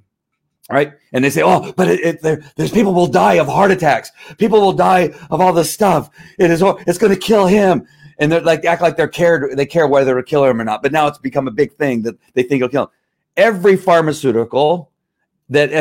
[0.69, 0.93] right?
[1.13, 4.11] And they say, "Oh, but it, it, there, there's people will die of heart attacks.
[4.37, 6.09] People will die of all this stuff.
[6.37, 7.87] It is, it's going to kill him."
[8.19, 10.83] And they're like act like they're cared, they care whether it'll kill him or not.
[10.83, 12.89] But now it's become a big thing that they think it'll kill him.
[13.37, 14.88] Every pharmaceutical
[15.51, 15.71] that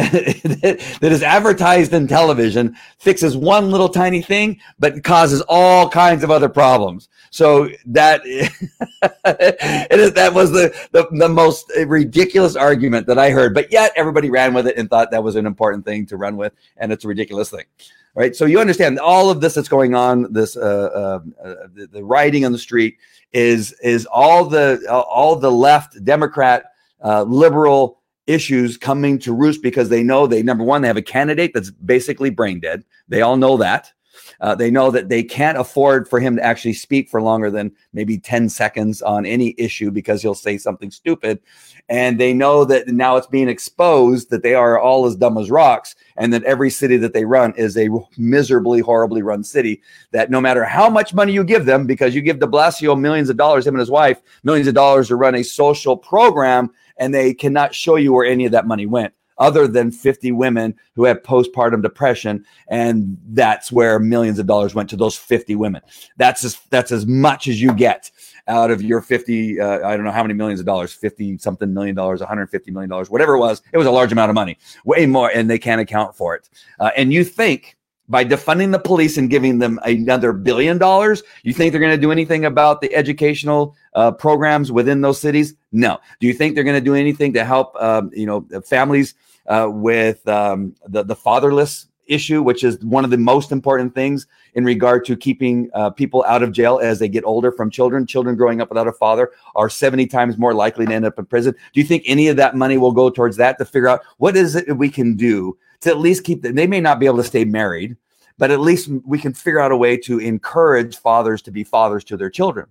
[1.00, 6.30] that is advertised in television fixes one little tiny thing, but causes all kinds of
[6.30, 7.10] other problems.
[7.30, 13.52] So that it is that was the, the the most ridiculous argument that I heard,
[13.52, 16.38] but yet everybody ran with it and thought that was an important thing to run
[16.38, 17.66] with, and it's a ridiculous thing,
[18.14, 18.34] right?
[18.34, 20.32] So you understand all of this that's going on.
[20.32, 22.96] This uh, uh, uh, the, the on the street
[23.34, 26.72] is is all the all the left Democrat
[27.04, 27.97] uh, liberal
[28.28, 31.70] issues coming to roost because they know they number one they have a candidate that's
[31.70, 32.84] basically brain dead.
[33.08, 33.92] They all know that.
[34.40, 37.72] Uh, they know that they can't afford for him to actually speak for longer than
[37.92, 41.40] maybe 10 seconds on any issue because he'll say something stupid.
[41.88, 45.50] And they know that now it's being exposed that they are all as dumb as
[45.50, 50.30] rocks and that every city that they run is a miserably horribly run city that
[50.30, 53.36] no matter how much money you give them because you give de blasio millions of
[53.36, 57.34] dollars him and his wife millions of dollars to run a social program and they
[57.34, 61.22] cannot show you where any of that money went other than 50 women who have
[61.22, 65.80] postpartum depression and that's where millions of dollars went to those 50 women.
[66.16, 68.10] That's as that's as much as you get
[68.48, 71.74] out of your 50 uh, i don't know how many millions of dollars 50 something
[71.74, 74.56] million dollars 150 million dollars whatever it was it was a large amount of money
[74.86, 76.48] way more and they can't account for it.
[76.80, 77.76] Uh, and you think
[78.08, 82.00] by defunding the police and giving them another billion dollars, you think they're going to
[82.00, 85.54] do anything about the educational uh, programs within those cities?
[85.72, 85.98] No.
[86.20, 89.14] Do you think they're going to do anything to help, um, you know, families
[89.46, 94.26] uh, with um, the the fatherless issue, which is one of the most important things
[94.54, 98.06] in regard to keeping uh, people out of jail as they get older from children.
[98.06, 101.26] Children growing up without a father are 70 times more likely to end up in
[101.26, 101.54] prison.
[101.72, 104.36] Do you think any of that money will go towards that to figure out what
[104.36, 106.54] is it we can do to at least keep them?
[106.54, 107.96] They may not be able to stay married,
[108.38, 112.04] but at least we can figure out a way to encourage fathers to be fathers
[112.04, 112.66] to their children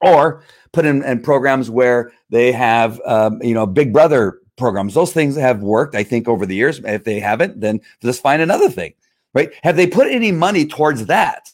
[0.00, 4.94] or put in, in programs where they have, um, you know, big brother programs.
[4.94, 6.80] Those things have worked, I think, over the years.
[6.84, 8.94] If they haven't, then just find another thing,
[9.34, 9.52] right?
[9.62, 11.48] Have they put any money towards that?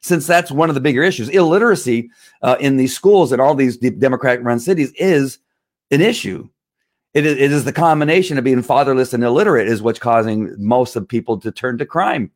[0.00, 2.10] Since that's one of the bigger issues, illiteracy
[2.42, 5.38] uh, in these schools and all these Democratic run cities is
[5.90, 6.48] an issue.
[7.18, 10.96] It is, it is the combination of being fatherless and illiterate is what's causing most
[10.96, 12.30] of people to turn to crime.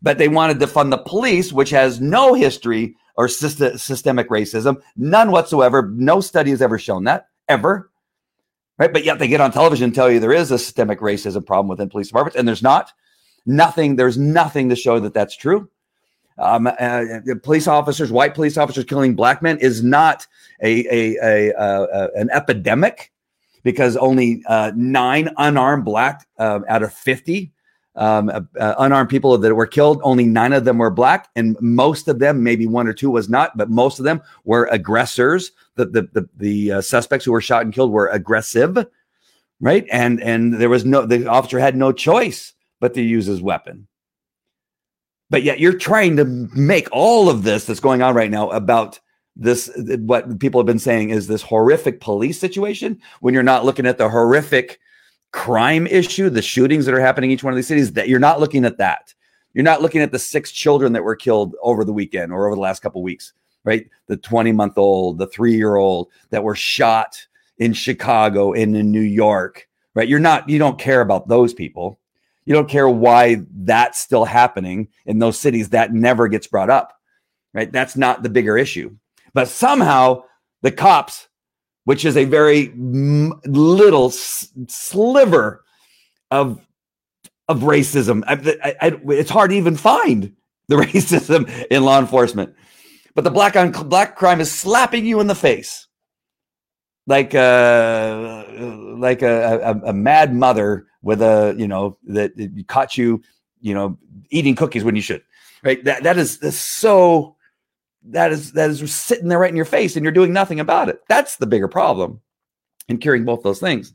[0.00, 5.30] But they wanted to fund the police, which has no history or systemic racism, none
[5.30, 5.90] whatsoever.
[5.94, 7.90] No study has ever shown that ever
[8.82, 8.92] right?
[8.92, 11.68] But yet they get on television and tell you there is a systemic racism problem
[11.68, 12.92] within police departments, and there's not.
[13.46, 13.96] Nothing.
[13.96, 15.68] There's nothing to show that that's true.
[16.38, 17.04] Um, uh,
[17.42, 20.26] police officers, white police officers killing black men is not
[20.62, 23.11] a, a, a, a an epidemic
[23.62, 27.52] because only uh, nine unarmed black uh, out of 50
[27.94, 30.00] um, uh, uh, unarmed people that were killed.
[30.02, 33.28] Only nine of them were black, and most of them, maybe one or two was
[33.28, 35.52] not, but most of them were aggressors.
[35.74, 38.86] The the the, the uh, suspects who were shot and killed were aggressive,
[39.60, 39.86] right?
[39.90, 43.86] And and there was no the officer had no choice but to use his weapon.
[45.28, 49.00] But yet you're trying to make all of this that's going on right now about
[49.36, 53.86] this what people have been saying is this horrific police situation when you're not looking
[53.86, 54.78] at the horrific
[55.32, 58.20] crime issue, the shootings that are happening in each one of these cities, that you're
[58.20, 59.14] not looking at that.
[59.54, 62.54] You're not looking at the six children that were killed over the weekend or over
[62.54, 63.32] the last couple weeks,
[63.64, 63.88] right?
[64.06, 67.26] The 20 month old, the three year old that were shot
[67.58, 70.08] in Chicago and in New York, right?
[70.08, 71.98] You're not, you don't care about those people.
[72.44, 75.68] You don't care why that's still happening in those cities.
[75.68, 76.98] That never gets brought up,
[77.54, 77.70] right?
[77.70, 78.96] That's not the bigger issue.
[79.34, 80.24] But somehow
[80.62, 81.28] the cops
[81.84, 85.64] which is a very little sliver
[86.30, 86.64] of
[87.48, 88.22] of racism.
[88.26, 90.34] I, I, it's hard to even find
[90.68, 92.54] the racism in law enforcement,
[93.14, 95.88] but the black on black crime is slapping you in the face,
[97.06, 98.44] like uh,
[98.96, 102.32] like a, a, a mad mother with a you know that
[102.68, 103.20] caught you
[103.60, 103.98] you know
[104.30, 105.22] eating cookies when you should.
[105.64, 105.84] Right.
[105.84, 107.36] That that is, is so
[108.06, 110.88] that is that is sitting there right in your face and you're doing nothing about
[110.88, 111.00] it.
[111.08, 112.20] That's the bigger problem
[112.88, 113.94] in curing both those things.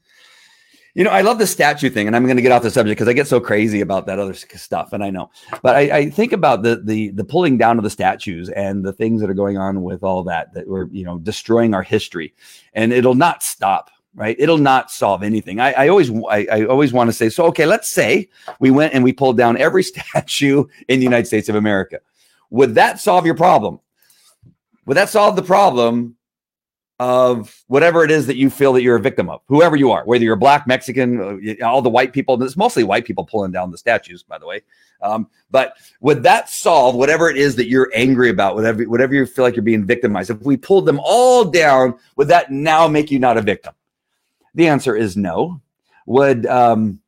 [0.93, 2.97] You know, I love the statue thing, and I'm going to get off the subject
[2.97, 5.29] because I get so crazy about that other stuff, and I know.
[5.61, 8.93] But I, I, think about the the the pulling down of the statues and the
[8.93, 12.33] things that are going on with all that that we're you know destroying our history,
[12.73, 13.91] and it'll not stop.
[14.15, 15.59] Right, it'll not solve anything.
[15.59, 18.27] I, I always, I, I always want to say, so okay, let's say
[18.59, 21.99] we went and we pulled down every statue in the United States of America.
[22.49, 23.79] Would that solve your problem?
[24.87, 26.15] Would that solve the problem
[26.99, 30.03] of whatever it is that you feel that you're a victim of, whoever you are,
[30.05, 32.41] whether you're black, Mexican, uh, all the white people.
[32.41, 34.63] It's mostly white people pulling down the statues, by the way.
[35.01, 39.25] Um, but would that solve whatever it is that you're angry about, whatever whatever you
[39.27, 40.31] feel like you're being victimized?
[40.31, 43.75] If we pulled them all down, would that now make you not a victim?
[44.55, 45.61] The answer is no.
[46.07, 46.99] Would um,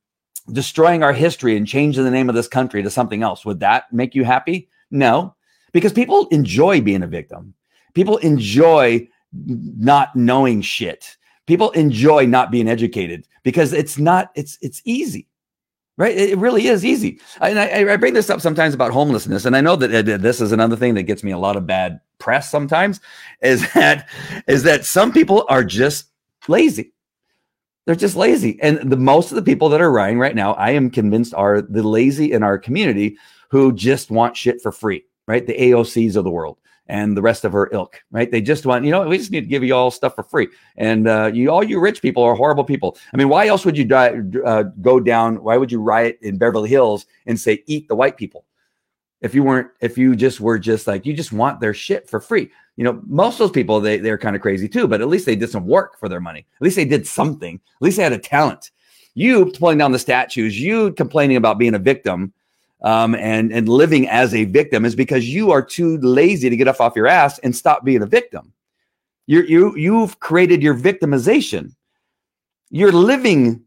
[0.51, 3.91] destroying our history and changing the name of this country to something else would that
[3.91, 4.69] make you happy?
[4.91, 5.33] No,
[5.71, 7.55] because people enjoy being a victim.
[7.93, 11.17] People enjoy not knowing shit.
[11.45, 15.27] People enjoy not being educated because it's not it's it's easy.
[15.97, 16.15] Right?
[16.15, 17.19] It really is easy.
[17.41, 19.43] And I, I bring this up sometimes about homelessness.
[19.43, 21.67] And I know uh, that this is another thing that gets me a lot of
[21.67, 23.01] bad press sometimes
[23.41, 24.07] is that
[24.47, 26.05] is that some people are just
[26.47, 26.93] lazy.
[27.85, 28.59] They're just lazy.
[28.61, 31.61] And the most of the people that are rioting right now, I am convinced are
[31.61, 33.17] the lazy in our community
[33.49, 35.45] who just want shit for free, right?
[35.45, 38.29] The AOCs of the world and the rest of her ilk, right?
[38.29, 40.47] They just want, you know, we just need to give you all stuff for free.
[40.75, 42.97] And uh, you, all you rich people are horrible people.
[43.13, 45.41] I mean, why else would you die, uh, go down?
[45.43, 48.43] Why would you riot in Beverly Hills and say, eat the white people?
[49.21, 52.19] If you weren't, if you just were just like, you just want their shit for
[52.19, 52.49] free.
[52.75, 55.25] You know, most of those people, they, they're kind of crazy too, but at least
[55.25, 56.39] they did some work for their money.
[56.39, 57.55] At least they did something.
[57.55, 58.71] At least they had a talent.
[59.13, 62.33] You pulling down the statues, you complaining about being a victim
[62.81, 66.67] um, and and living as a victim is because you are too lazy to get
[66.67, 68.53] up off your ass and stop being a victim.
[69.27, 71.75] You you you've created your victimization.
[72.69, 73.63] You're living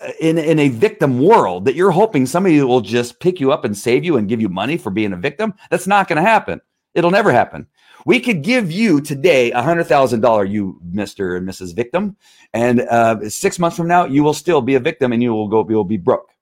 [0.00, 3.64] uh, in in a victim world that you're hoping somebody will just pick you up
[3.64, 5.54] and save you and give you money for being a victim.
[5.70, 6.60] That's not going to happen.
[6.94, 7.66] It'll never happen.
[8.06, 11.74] We could give you today a hundred thousand dollar, you Mister and Mrs.
[11.74, 12.16] Victim,
[12.52, 15.48] and uh, six months from now you will still be a victim and you will
[15.48, 16.33] go you will be broke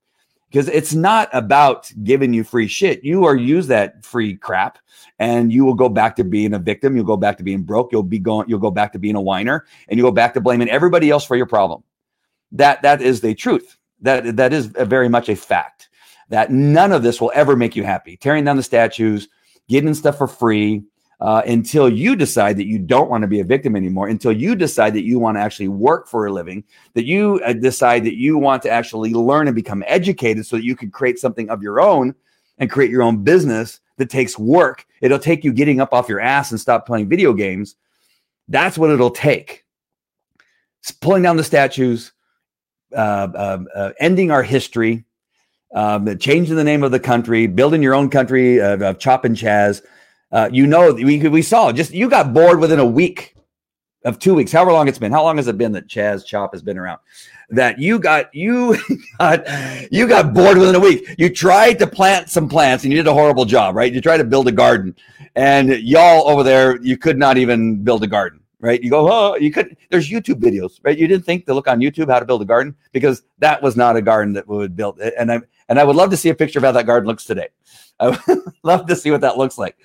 [0.53, 3.03] because it's not about giving you free shit.
[3.03, 4.79] You are use that free crap
[5.19, 6.95] and you will go back to being a victim.
[6.95, 7.91] You'll go back to being broke.
[7.91, 10.43] You'll be going, you'll go back to being a whiner and you go back to
[10.43, 11.83] blaming everybody else for your problem.
[12.53, 13.79] That, that is the truth.
[14.03, 15.89] That, that is very much a fact
[16.29, 18.19] that none of this will ever make you happy.
[18.19, 19.29] Tearing down the statues,
[19.69, 20.83] getting stuff for free,
[21.23, 24.57] uh, until you decide that you don't want to be a victim anymore, until you
[24.57, 28.17] decide that you want to actually work for a living, that you uh, decide that
[28.17, 31.63] you want to actually learn and become educated so that you can create something of
[31.63, 32.13] your own
[32.59, 34.85] and create your own business that takes work.
[35.01, 37.77] It'll take you getting up off your ass and stop playing video games.
[38.49, 39.65] That's what it'll take.
[40.81, 42.11] It's pulling down the statues,
[42.93, 45.05] uh, uh, uh ending our history,
[45.73, 49.83] um, changing the name of the country, building your own country of chop and chaz
[50.33, 53.35] uh, you know, we, we saw just you got bored within a week
[54.05, 55.13] of two weeks, however long it's been.
[55.13, 57.01] How long has it been that Chaz Chop has been around?
[57.51, 58.77] That you got you
[59.19, 59.47] got
[59.93, 61.15] you got bored within a week.
[61.19, 63.93] You tried to plant some plants and you did a horrible job, right?
[63.93, 64.97] You tried to build a garden,
[65.35, 68.83] and y'all over there, you could not even build a garden, right?
[68.83, 69.77] You go, oh, you could.
[69.91, 70.97] There's YouTube videos, right?
[70.97, 73.77] You didn't think to look on YouTube how to build a garden because that was
[73.77, 74.99] not a garden that would build.
[74.99, 77.25] And I and I would love to see a picture of how that garden looks
[77.25, 77.49] today.
[77.99, 79.79] I would love to see what that looks like.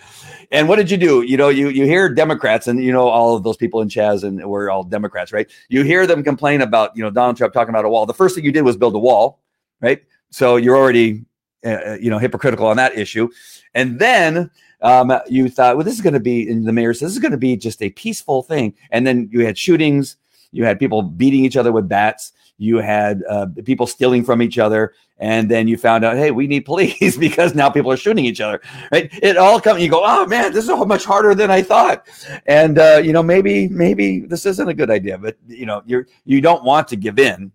[0.51, 1.21] And what did you do?
[1.21, 4.25] You know, you you hear Democrats, and you know all of those people in Chaz,
[4.25, 5.49] and we're all Democrats, right?
[5.69, 8.05] You hear them complain about you know Donald Trump talking about a wall.
[8.05, 9.39] The first thing you did was build a wall,
[9.79, 10.03] right?
[10.29, 11.23] So you're already
[11.65, 13.29] uh, uh you know hypocritical on that issue,
[13.73, 17.11] and then um, you thought, well, this is going to be, and the mayor says
[17.11, 20.17] this is going to be just a peaceful thing, and then you had shootings,
[20.51, 24.57] you had people beating each other with bats, you had uh, people stealing from each
[24.57, 28.25] other, and then you found out, hey, we need police because now people are shooting
[28.25, 28.61] each other.
[28.91, 29.09] Right?
[29.21, 29.81] It all comes.
[29.81, 32.07] You go, oh man, this is so much harder than I thought.
[32.45, 36.07] And uh, you know, maybe maybe this isn't a good idea, but you know, you're
[36.25, 37.51] you don't want to give in.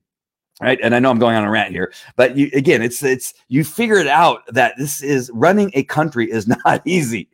[0.61, 0.79] Right.
[0.81, 3.65] And I know I'm going on a rant here, but you, again, it's, it's, you
[3.65, 7.29] figured out that this is running a country is not easy,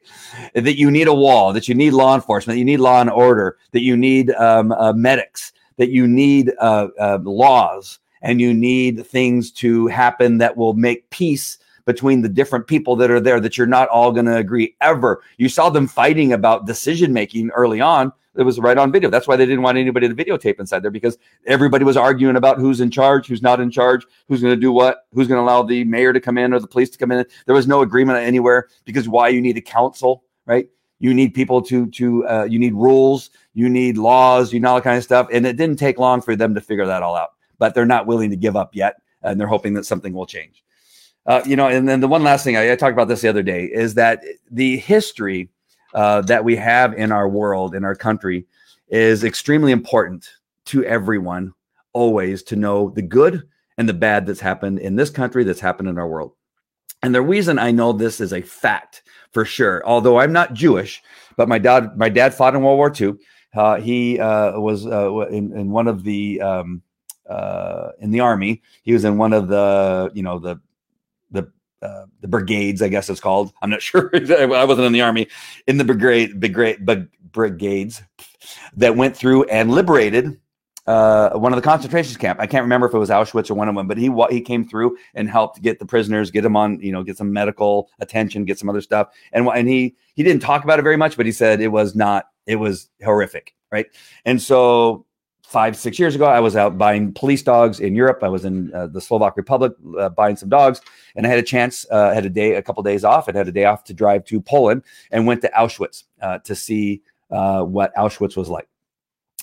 [0.54, 3.58] that you need a wall, that you need law enforcement, you need law and order,
[3.72, 9.06] that you need um, uh, medics, that you need uh, uh, laws, and you need
[9.06, 13.56] things to happen that will make peace between the different people that are there that
[13.56, 15.22] you're not all going to agree ever.
[15.38, 18.12] You saw them fighting about decision making early on.
[18.36, 19.08] It was right on video.
[19.08, 21.16] That's why they didn't want anybody to videotape inside there because
[21.46, 24.70] everybody was arguing about who's in charge, who's not in charge, who's going to do
[24.70, 27.10] what, who's going to allow the mayor to come in or the police to come
[27.10, 27.24] in.
[27.46, 30.68] There was no agreement anywhere because why you need a council, right?
[31.00, 34.74] You need people to to uh, you need rules, you need laws, you know all
[34.76, 37.16] that kind of stuff, and it didn't take long for them to figure that all
[37.16, 40.26] out but they're not willing to give up yet, and they're hoping that something will
[40.26, 40.64] change.
[41.26, 43.28] Uh, you know, and then the one last thing I, I, talked about this the
[43.28, 45.50] other day is that the history
[45.92, 48.46] uh, that we have in our world, in our country,
[48.88, 50.30] is extremely important
[50.66, 51.52] to everyone
[51.92, 53.42] always to know the good
[53.76, 56.32] and the bad that's happened in this country, that's happened in our world.
[57.02, 61.02] And the reason I know this is a fact for sure, although I'm not Jewish,
[61.36, 63.14] but my dad, my dad fought in World War II.
[63.54, 66.82] Uh, he uh, was uh, in, in, one of the um,
[67.28, 68.62] uh, in the army.
[68.82, 70.60] He was in one of the you know the
[71.30, 73.52] the uh, the brigades, I guess it's called.
[73.62, 74.10] I'm not sure.
[74.14, 75.28] I wasn't in the army.
[75.66, 78.02] In the brigade, brigade, brigades
[78.76, 80.38] that went through and liberated
[80.88, 82.40] uh, one of the concentration camp.
[82.40, 84.66] I can't remember if it was Auschwitz or one of them, but he he came
[84.66, 88.46] through and helped get the prisoners, get them on, you know, get some medical attention,
[88.46, 89.08] get some other stuff.
[89.32, 91.94] And and he he didn't talk about it very much, but he said it was
[91.94, 93.84] not, it was horrific, right?
[94.24, 95.04] And so
[95.44, 98.20] five six years ago, I was out buying police dogs in Europe.
[98.22, 100.80] I was in uh, the Slovak Republic uh, buying some dogs,
[101.16, 103.46] and I had a chance, uh, had a day, a couple days off, and had
[103.46, 107.62] a day off to drive to Poland and went to Auschwitz uh, to see uh,
[107.62, 108.68] what Auschwitz was like.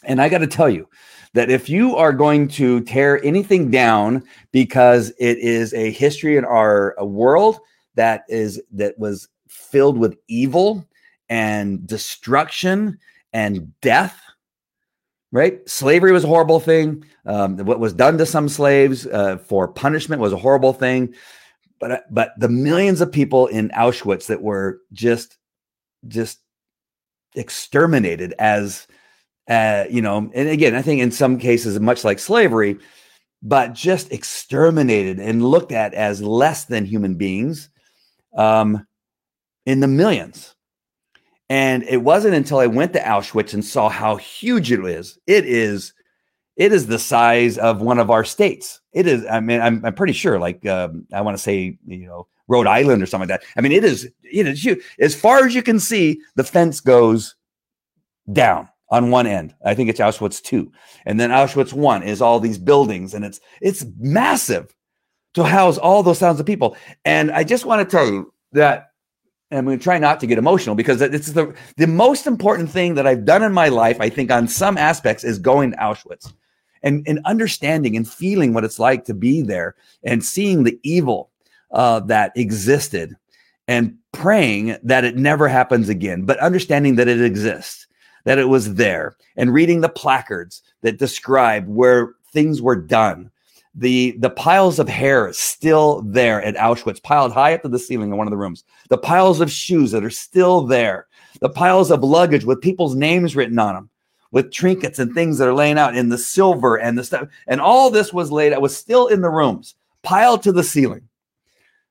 [0.03, 0.87] And I got to tell you
[1.35, 4.23] that if you are going to tear anything down
[4.53, 7.59] because it is a history in our world
[7.95, 10.87] that is that was filled with evil
[11.27, 12.97] and destruction
[13.33, 14.17] and death,
[15.33, 15.59] right?
[15.69, 17.03] Slavery was a horrible thing.
[17.25, 21.13] Um, what was done to some slaves uh, for punishment was a horrible thing.
[21.81, 25.37] But but the millions of people in Auschwitz that were just
[26.07, 26.39] just
[27.35, 28.87] exterminated as
[29.47, 32.77] uh, you know, and again, I think in some cases, much like slavery,
[33.43, 37.69] but just exterminated and looked at as less than human beings
[38.35, 38.85] um,
[39.65, 40.55] in the millions.
[41.47, 45.19] And it wasn't until I went to Auschwitz and saw how huge it is.
[45.27, 45.93] It is,
[46.55, 48.81] it is the size of one of our states.
[48.93, 49.23] It is.
[49.27, 50.39] I mean, I'm, I'm pretty sure.
[50.39, 53.47] Like um, I want to say, you know, Rhode Island or something like that.
[53.55, 54.09] I mean, it is.
[54.23, 54.83] It is huge.
[54.99, 57.35] As far as you can see, the fence goes
[58.31, 59.55] down on one end.
[59.65, 60.71] I think it's Auschwitz 2.
[61.05, 64.75] And then Auschwitz 1 is all these buildings and it's it's massive
[65.33, 66.77] to house all those thousands of people.
[67.03, 68.91] And I just want to tell you that
[69.51, 72.95] I'm going to try not to get emotional because it's the the most important thing
[72.95, 76.33] that I've done in my life, I think on some aspects is going to Auschwitz
[76.83, 81.31] and, and understanding and feeling what it's like to be there and seeing the evil
[81.71, 83.15] uh, that existed
[83.67, 87.87] and praying that it never happens again, but understanding that it exists
[88.25, 93.31] that it was there and reading the placards that describe where things were done.
[93.73, 98.11] The, the piles of hair still there at Auschwitz, piled high up to the ceiling
[98.11, 98.63] in one of the rooms.
[98.89, 101.07] The piles of shoes that are still there.
[101.41, 103.89] The piles of luggage with people's names written on them,
[104.31, 107.27] with trinkets and things that are laying out in the silver and the stuff.
[107.47, 111.07] And all this was laid out, was still in the rooms, piled to the ceiling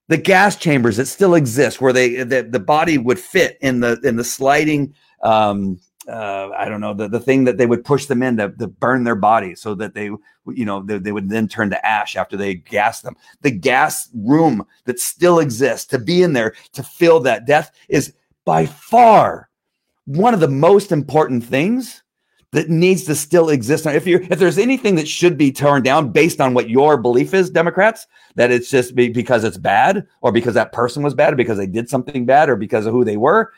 [0.08, 3.98] the gas chambers that still exist where they the, the body would fit in the
[4.04, 8.06] in the sliding um, uh, I don't know the, the thing that they would push
[8.06, 11.28] them in to, to burn their bodies so that they you know they, they, would
[11.28, 13.16] then turn to ash after they gas them.
[13.42, 18.14] The gas room that still exists to be in there to feel that death is
[18.44, 19.48] by far
[20.06, 22.02] one of the most important things
[22.52, 23.86] that needs to still exist.
[23.86, 27.34] If you if there's anything that should be torn down based on what your belief
[27.34, 31.32] is democrats that it's just be, because it's bad or because that person was bad
[31.32, 33.52] or because they did something bad or because of who they were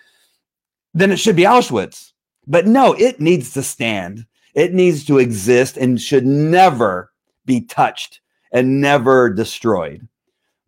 [0.94, 2.12] then it should be auschwitz
[2.47, 4.26] but no, it needs to stand.
[4.55, 7.12] It needs to exist and should never
[7.44, 8.20] be touched
[8.53, 10.07] and never destroyed.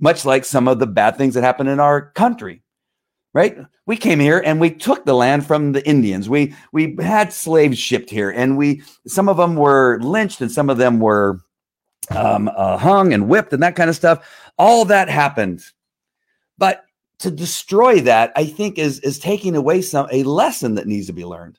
[0.01, 2.63] Much like some of the bad things that happen in our country.
[3.35, 3.59] Right?
[3.87, 6.29] We came here and we took the land from the Indians.
[6.29, 10.71] We we had slaves shipped here and we some of them were lynched and some
[10.71, 11.41] of them were
[12.11, 14.27] um, uh, hung and whipped and that kind of stuff.
[14.59, 15.63] All that happened.
[16.57, 16.85] But
[17.21, 21.13] to destroy that, I think is is taking away some a lesson that needs to
[21.13, 21.59] be learned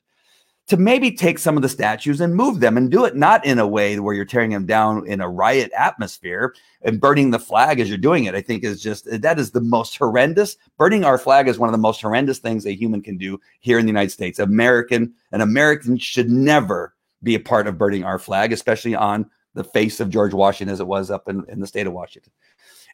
[0.70, 3.58] to maybe take some of the statues and move them and do it not in
[3.58, 7.80] a way where you're tearing them down in a riot atmosphere and burning the flag
[7.80, 8.36] as you're doing it.
[8.36, 10.56] I think is just that is the most horrendous.
[10.78, 13.80] Burning our flag is one of the most horrendous things a human can do here
[13.80, 14.38] in the United States.
[14.38, 19.64] American, an American should never be a part of burning our flag, especially on the
[19.64, 22.30] face of George Washington as it was up in, in the state of Washington.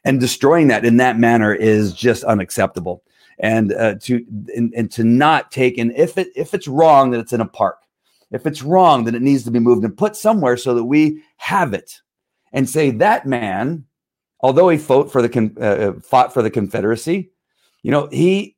[0.03, 3.03] And destroying that in that manner is just unacceptable
[3.39, 4.25] and uh, to
[4.55, 7.45] and, and to not take and if it if it's wrong that it's in a
[7.45, 7.77] park
[8.31, 11.21] if it's wrong then it needs to be moved and put somewhere so that we
[11.37, 12.01] have it
[12.53, 13.85] and say that man
[14.39, 17.31] although he fought for the uh, uh, fought for the confederacy
[17.83, 18.55] you know he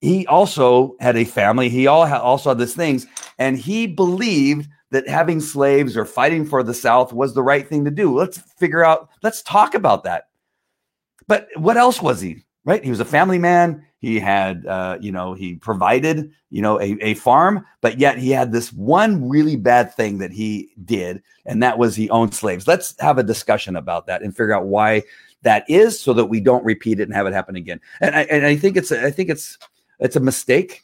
[0.00, 3.06] he also had a family he all had, also had these things
[3.38, 7.84] and he believed that having slaves or fighting for the South was the right thing
[7.84, 8.16] to do.
[8.16, 10.24] Let's figure out, let's talk about that.
[11.28, 12.44] But what else was he?
[12.64, 12.82] Right?
[12.82, 13.86] He was a family man.
[14.00, 18.30] He had, uh, you know, he provided, you know, a, a farm, but yet he
[18.30, 22.66] had this one really bad thing that he did, and that was he owned slaves.
[22.66, 25.02] Let's have a discussion about that and figure out why
[25.42, 27.80] that is, so that we don't repeat it and have it happen again.
[28.00, 29.58] And I, and I think it's, I think it's,
[29.98, 30.82] it's a mistake.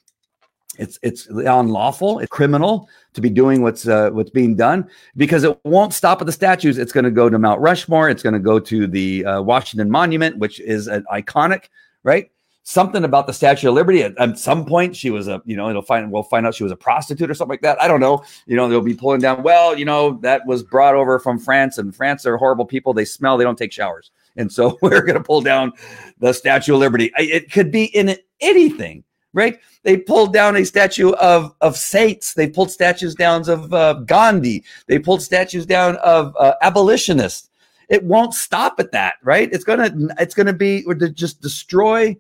[0.79, 5.59] It's it's unlawful, it's criminal to be doing what's uh, what's being done because it
[5.65, 6.77] won't stop at the statues.
[6.77, 8.11] It's going to go to Mount Rushmore.
[8.11, 11.71] It's going to go to the uh, Washington Monument, which is an iconic,
[12.03, 12.31] right?
[12.67, 14.03] Something about the Statue of Liberty.
[14.03, 16.65] At, at, some point, she was a, you know, it'll find we'll find out she
[16.65, 17.81] was a prostitute or something like that.
[17.81, 18.25] I don't know.
[18.47, 19.45] You know, they'll be pulling down.
[19.45, 22.93] Well, you know, that was brought over from France, and France are horrible people.
[22.93, 23.37] They smell.
[23.37, 25.73] They don't take showers, and so we're going to pull down
[26.19, 27.13] the Statue of Liberty.
[27.17, 29.05] It could be in anything.
[29.33, 29.61] Right?
[29.83, 32.35] They pulled down a statue of of saints.
[32.35, 34.65] They pulled statues down of uh, Gandhi.
[34.87, 37.51] They pulled statues down of uh, abolitionists.
[37.91, 39.51] It won't stop at that, right?
[39.53, 42.17] It's gonna it's gonna be or to just destroy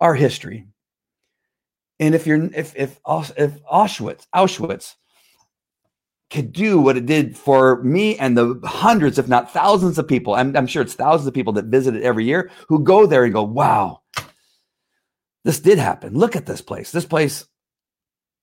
[0.00, 0.66] our history.
[2.00, 3.00] And if you're if if
[3.36, 4.94] if Auschwitz Auschwitz
[6.30, 10.34] could do what it did for me and the hundreds, if not thousands of people,
[10.34, 13.24] I'm, I'm sure it's thousands of people that visit it every year who go there
[13.24, 14.02] and go, wow,
[15.44, 16.14] this did happen.
[16.14, 16.92] Look at this place.
[16.92, 17.46] This place,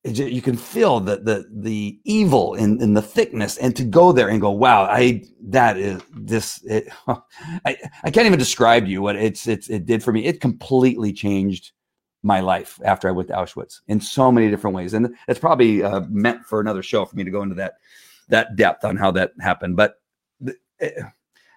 [0.06, 4.30] you can feel the the the evil in, in the thickness, and to go there
[4.30, 6.64] and go, wow, I that is this.
[6.66, 10.26] It, I I can't even describe to you what it's it's it did for me.
[10.26, 11.72] It completely changed
[12.22, 15.84] my life after I went to Auschwitz in so many different ways, and it's probably
[15.84, 17.74] uh, meant for another show for me to go into that
[18.30, 19.76] that depth on how that happened.
[19.76, 19.96] But
[20.80, 20.94] it,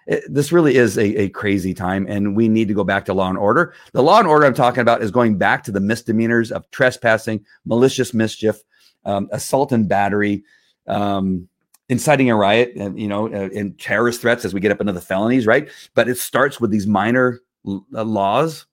[0.09, 3.13] it, this really is a, a crazy time, and we need to go back to
[3.13, 3.75] law and order.
[3.93, 7.45] The law and order I'm talking about is going back to the misdemeanors of trespassing,
[7.63, 8.57] malicious mischief,
[9.05, 10.43] um, assault and battery.
[10.87, 11.47] Um,
[11.89, 14.93] inciting a riot and you know uh, and terrorist threats as we get up into
[14.93, 18.67] the felonies right but it starts with these minor l- uh, laws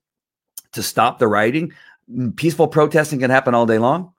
[0.71, 1.73] to stop the rioting
[2.35, 4.13] peaceful protesting can happen all day long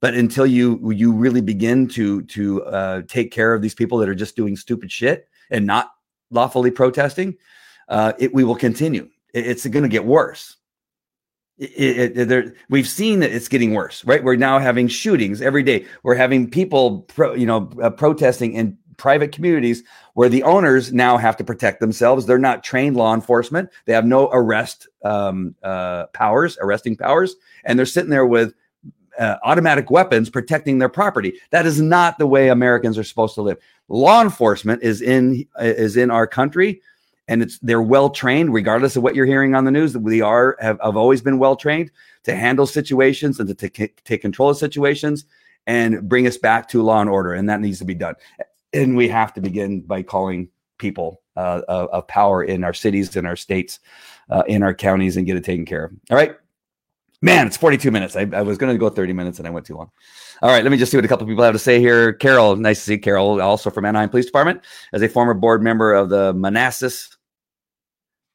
[0.00, 4.08] but until you you really begin to to uh, take care of these people that
[4.08, 5.90] are just doing stupid shit and not
[6.30, 7.36] lawfully protesting,
[7.88, 9.08] uh, it, we will continue.
[9.34, 10.56] It, it's going to get worse.
[11.58, 14.24] It, it, there, we've seen that it's getting worse, right?
[14.24, 15.84] We're now having shootings every day.
[16.02, 19.82] We're having people, pro, you know, uh, protesting in private communities
[20.14, 22.26] where the owners now have to protect themselves.
[22.26, 23.70] They're not trained law enforcement.
[23.86, 28.54] They have no arrest um, uh, powers, arresting powers, and they're sitting there with
[29.20, 31.34] uh, automatic weapons protecting their property.
[31.50, 33.58] That is not the way Americans are supposed to live.
[33.88, 36.80] Law enforcement is in is in our country,
[37.28, 39.96] and it's they're well trained, regardless of what you're hearing on the news.
[39.96, 41.90] We are have, have always been well trained
[42.24, 45.24] to handle situations and to take, take control of situations
[45.66, 48.14] and bring us back to law and order, and that needs to be done.
[48.72, 50.48] And we have to begin by calling
[50.78, 53.80] people uh, of, of, power in our cities, in our states,
[54.30, 55.92] uh, in our counties, and get it taken care of.
[56.10, 56.36] All right.
[57.22, 58.16] Man, it's 42 minutes.
[58.16, 59.90] I, I was going to go 30 minutes and I went too long.
[60.42, 62.14] All right, let me just see what a couple people have to say here.
[62.14, 64.62] Carol, nice to see Carol, also from Anaheim Police Department,
[64.94, 67.18] as a former board member of the Manassas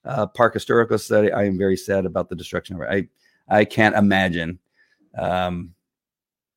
[0.06, 1.32] uh, Park Historical Study.
[1.32, 3.10] I am very sad about the destruction of it.
[3.50, 4.60] I I can't imagine
[5.18, 5.74] um,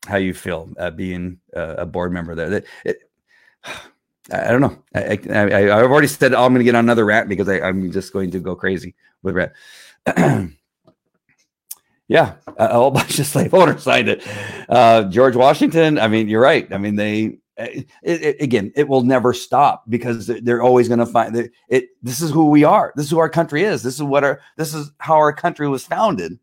[0.06, 2.52] how you feel uh, being uh, a board member there.
[2.52, 3.02] It, it,
[4.30, 4.76] I don't know.
[4.94, 7.60] I, I, have already said oh, I'm going to get on another rant because I,
[7.60, 10.52] I'm just going to go crazy with rant.
[12.08, 14.26] Yeah, a whole bunch of slave owners signed it.
[14.68, 15.98] Uh, George Washington.
[15.98, 16.70] I mean, you're right.
[16.72, 21.06] I mean, they it, it, again, it will never stop because they're always going to
[21.06, 21.88] find that it.
[22.02, 22.92] This is who we are.
[22.96, 23.82] This is who our country is.
[23.82, 24.40] This is what our.
[24.56, 26.38] This is how our country was founded.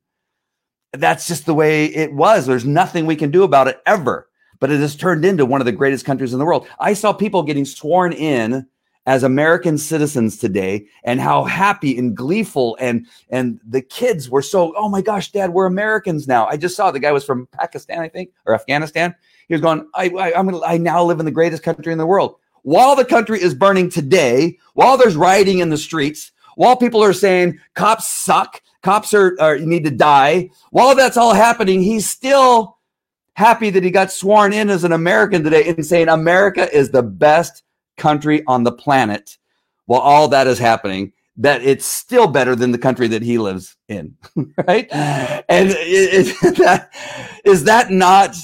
[0.94, 2.46] That's just the way it was.
[2.46, 4.30] There's nothing we can do about it ever.
[4.60, 6.68] But it has turned into one of the greatest countries in the world.
[6.80, 8.66] I saw people getting sworn in
[9.06, 14.74] as American citizens today and how happy and gleeful and and the kids were so
[14.76, 16.48] oh my gosh dad we're Americans now.
[16.48, 19.16] I just saw the guy was from Pakistan I think or Afghanistan.
[19.48, 22.00] He was going I, I I'm gonna, I now live in the greatest country in
[22.00, 22.36] the world.
[22.64, 27.14] While the country is burning today while there's rioting in the streets while people are
[27.14, 32.78] saying cops suck cops are, are need to die while that's all happening he's still
[33.34, 37.04] happy that he got sworn in as an American today and saying America is the
[37.04, 37.65] best
[37.98, 39.38] country on the planet
[39.86, 43.76] while all that is happening that it's still better than the country that he lives
[43.88, 44.16] in
[44.68, 46.90] right and is that
[47.44, 48.36] is that not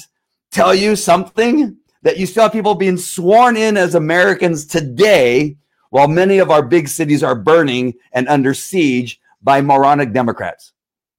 [0.50, 5.56] tell you something that you still have people being sworn in as americans today
[5.90, 10.72] while many of our big cities are burning and under siege by moronic democrats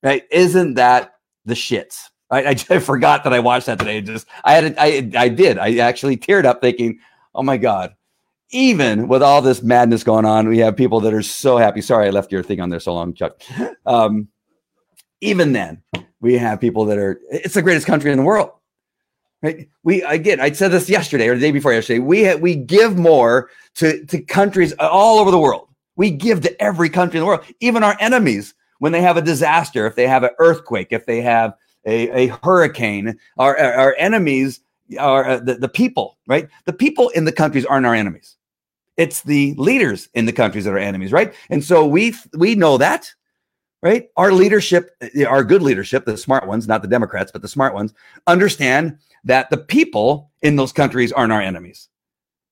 [0.03, 1.15] right isn't that
[1.45, 4.01] the shits I, I, I forgot that I watched that today.
[4.01, 5.59] Just I had I I did.
[5.59, 6.99] I actually teared up thinking,
[7.35, 7.95] oh my god.
[8.53, 11.81] Even with all this madness going on, we have people that are so happy.
[11.81, 13.41] Sorry, I left your thing on there so long, Chuck.
[13.85, 14.27] Um,
[15.21, 15.81] even then,
[16.21, 17.19] we have people that are.
[17.31, 18.51] It's the greatest country in the world.
[19.41, 19.67] Right?
[19.83, 21.99] We again, I said this yesterday or the day before yesterday.
[21.99, 25.67] We ha- we give more to to countries all over the world.
[25.95, 29.21] We give to every country in the world, even our enemies when they have a
[29.21, 31.53] disaster, if they have an earthquake, if they have
[31.85, 34.59] a, a hurricane, our, our enemies
[34.99, 36.49] are uh, the, the people, right?
[36.65, 38.35] The people in the countries aren't our enemies.
[38.97, 41.33] It's the leaders in the countries that are enemies, right?
[41.49, 43.11] And so we we know that,
[43.81, 44.09] right?
[44.17, 44.91] Our leadership,
[45.27, 47.93] our good leadership, the smart ones, not the Democrats, but the smart ones,
[48.27, 51.89] understand that the people in those countries aren't our enemies,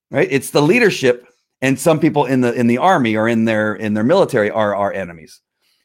[0.10, 0.28] right?
[0.32, 1.28] It's the leadership
[1.62, 4.76] and some people in the in the army or in their in their military are
[4.76, 5.42] our enemies.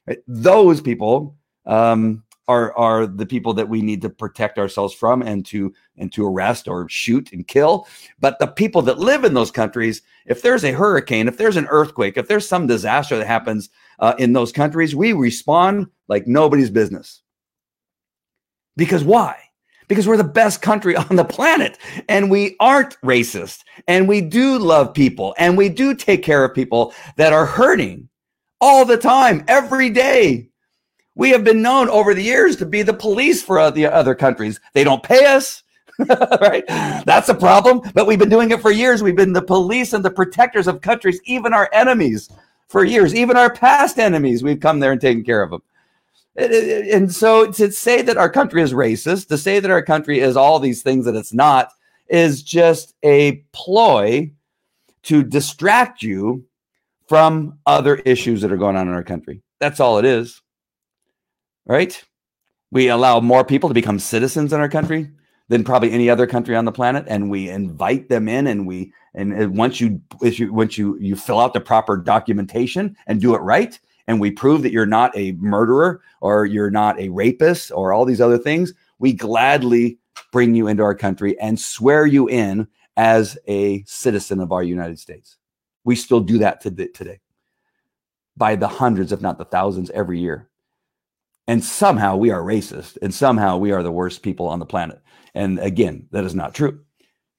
[0.07, 0.19] Right?
[0.27, 1.37] Those people
[1.67, 6.12] um, are are the people that we need to protect ourselves from and to and
[6.12, 7.86] to arrest or shoot and kill.
[8.20, 11.66] But the people that live in those countries if there's a hurricane if there's an
[11.66, 16.70] earthquake if there's some disaster that happens uh, in those countries we respond like nobody's
[16.70, 17.22] business.
[18.76, 19.36] Because why?
[19.88, 21.78] Because we're the best country on the planet
[22.09, 26.55] and we aren't racist and we do love people and we do take care of
[26.55, 28.09] people that are hurting
[28.61, 30.49] all the time every day
[31.17, 34.61] we have been known over the years to be the police for the other countries.
[34.75, 35.64] They don't pay us.
[35.99, 36.62] right?
[37.07, 37.81] That's a problem.
[37.95, 39.03] But we've been doing it for years.
[39.03, 42.29] We've been the police and the protectors of countries, even our enemies
[42.69, 44.43] for years, even our past enemies.
[44.43, 45.62] We've come there and taken care of them.
[46.37, 50.37] And so to say that our country is racist, to say that our country is
[50.37, 51.73] all these things that it's not,
[52.09, 54.31] is just a ploy
[55.05, 56.45] to distract you
[57.09, 59.41] from other issues that are going on in our country.
[59.61, 60.43] That's all it is
[61.67, 62.03] right?
[62.71, 65.11] We allow more people to become citizens in our country
[65.49, 68.93] than probably any other country on the planet, and we invite them in, and we
[69.14, 73.21] and uh, once you if you once you you fill out the proper documentation and
[73.21, 77.09] do it right, and we prove that you're not a murderer or you're not a
[77.11, 79.99] rapist or all these other things, we gladly
[80.33, 84.99] bring you into our country and swear you in as a citizen of our United
[84.99, 85.37] States.
[85.85, 87.21] We still do that today
[88.37, 90.49] by the hundreds, if not the thousands, every year
[91.49, 95.01] and somehow we are racist and somehow we are the worst people on the planet.
[95.34, 96.80] And again, that is not true.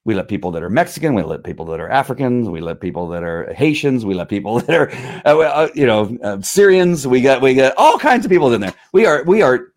[0.06, 3.10] We let people that are Mexican, we let people that are Africans, we let people
[3.10, 4.92] that are Haitians, we let people that are,
[5.26, 7.06] uh, uh, you know, uh, Syrians.
[7.08, 8.74] We got we got all kinds of people in there.
[8.94, 9.74] We are we are.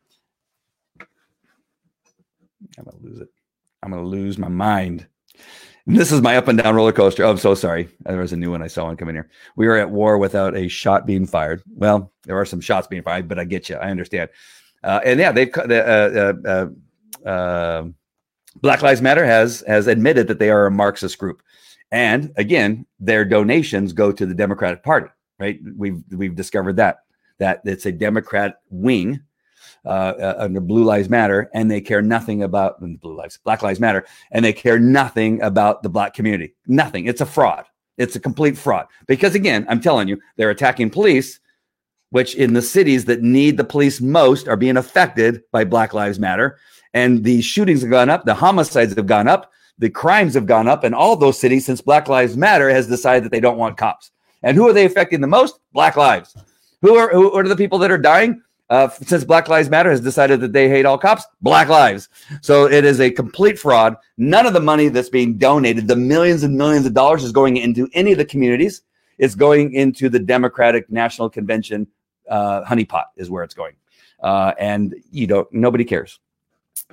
[2.79, 3.29] I'm gonna lose it.
[3.83, 5.07] I'm gonna lose my mind.
[5.87, 7.25] This is my up and down roller coaster.
[7.25, 7.89] Oh, I'm so sorry.
[8.01, 9.31] There was a new one I saw one coming here.
[9.57, 11.63] We are at war without a shot being fired.
[11.75, 13.77] Well, there are some shots being fired, but I get you.
[13.77, 14.31] I understand.
[14.85, 16.35] Uh, and yeah, they've uh, uh,
[17.25, 17.85] uh, uh,
[18.57, 21.43] Black Lives Matter has has admitted that they are a Marxist group,
[21.91, 25.09] and again, their donations go to the Democratic Party.
[25.39, 25.61] Right?
[25.77, 26.99] We've we've discovered that
[27.39, 29.21] that it's a Democrat wing
[29.85, 33.81] uh, uh, under Blue Lives Matter, and they care nothing about Blue Lives, Black Lives
[33.81, 36.55] Matter, and they care nothing about the black community.
[36.67, 37.07] Nothing.
[37.07, 37.65] It's a fraud.
[37.99, 38.87] It's a complete fraud.
[39.07, 41.41] Because again, I'm telling you, they're attacking police,
[42.11, 46.19] which in the cities that need the police most are being affected by Black Lives
[46.19, 46.59] Matter.
[46.93, 50.69] And the shootings have gone up, the homicides have gone up, the crimes have gone
[50.69, 53.77] up in all those cities since Black Lives Matter has decided that they don't want
[53.77, 54.11] cops.
[54.43, 55.61] And who are they affecting the most?
[55.73, 56.37] Black lives.
[56.83, 58.43] Who are who are the people that are dying?
[58.71, 62.09] Uh, since Black Lives Matter has decided that they hate all cops, Black Lives.
[62.41, 63.97] So it is a complete fraud.
[64.17, 67.57] None of the money that's being donated, the millions and millions of dollars, is going
[67.57, 68.83] into any of the communities.
[69.19, 71.87] It's going into the Democratic National Convention
[72.29, 73.75] uh, honeypot, is where it's going.
[74.23, 76.21] Uh, and you don't, nobody cares.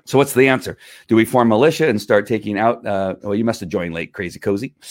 [0.06, 0.78] So what's the answer?
[1.08, 2.86] Do we form militia and start taking out?
[2.86, 4.74] Uh, well, you must have joined late, crazy cozy.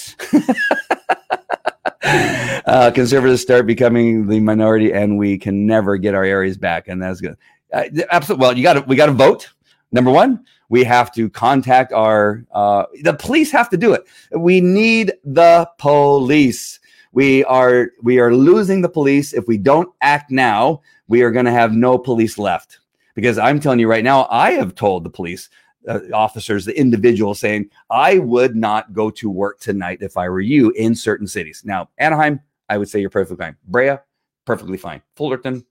[2.66, 6.88] uh, conservatives start becoming the minority, and we can never get our areas back.
[6.88, 7.36] And that's good.
[7.72, 8.42] Uh, absolutely.
[8.42, 9.50] Well, you got to we got to vote.
[9.92, 12.44] Number one, we have to contact our.
[12.52, 14.04] Uh, the police have to do it.
[14.32, 16.80] We need the police.
[17.12, 20.82] We are we are losing the police if we don't act now.
[21.08, 22.80] We are going to have no police left
[23.14, 24.26] because I'm telling you right now.
[24.28, 25.48] I have told the police
[25.88, 30.40] uh, officers, the individual saying, I would not go to work tonight if I were
[30.40, 31.62] you in certain cities.
[31.64, 33.56] Now, Anaheim, I would say you're perfectly fine.
[33.66, 33.96] Brea,
[34.44, 35.02] perfectly fine.
[35.16, 35.64] Fullerton,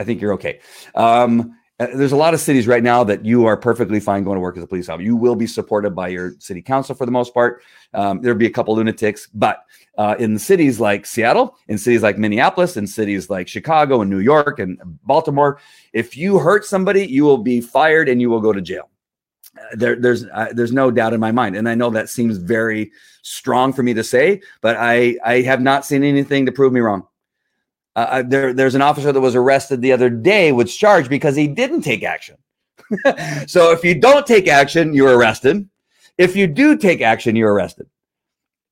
[0.00, 0.60] I think you're okay.
[0.94, 4.36] Um, Uh, there's a lot of cities right now that you are perfectly fine going
[4.36, 5.04] to work as a police officer.
[5.04, 7.64] You will be supported by your city council for the most part.
[7.94, 9.64] Um, there'll be a couple lunatics, but
[9.98, 14.20] uh, in cities like Seattle, in cities like Minneapolis, in cities like Chicago and New
[14.20, 15.58] York and Baltimore,
[15.92, 18.88] if you hurt somebody, you will be fired and you will go to jail.
[19.56, 22.38] Uh, there, there's uh, there's no doubt in my mind, and I know that seems
[22.38, 22.92] very
[23.22, 26.80] strong for me to say, but I I have not seen anything to prove me
[26.80, 27.06] wrong.
[27.96, 31.46] Uh, there, there's an officer that was arrested the other day was charged because he
[31.46, 32.36] didn't take action.
[33.46, 35.68] so if you don't take action, you're arrested.
[36.18, 37.86] If you do take action, you're arrested.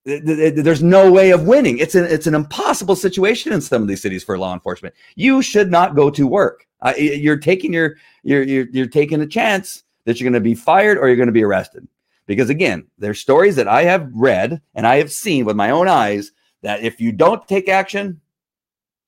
[0.05, 1.79] There's no way of winning.
[1.79, 4.95] It's an it's an impossible situation in some of these cities for law enforcement.
[5.15, 6.67] You should not go to work.
[6.81, 10.55] Uh, you're taking your you're, you're you're taking a chance that you're going to be
[10.55, 11.87] fired or you're going to be arrested.
[12.27, 15.89] Because again, there's stories that I have read and I have seen with my own
[15.89, 16.33] eyes
[16.63, 18.21] that if you don't take action,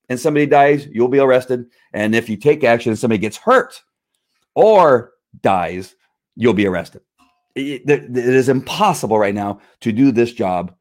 [0.08, 1.66] and somebody dies, you'll be arrested.
[1.92, 3.82] And if you take action and somebody gets hurt
[4.54, 5.94] or dies,
[6.36, 7.02] you'll be arrested.
[7.54, 10.74] it, it is impossible right now to do this job.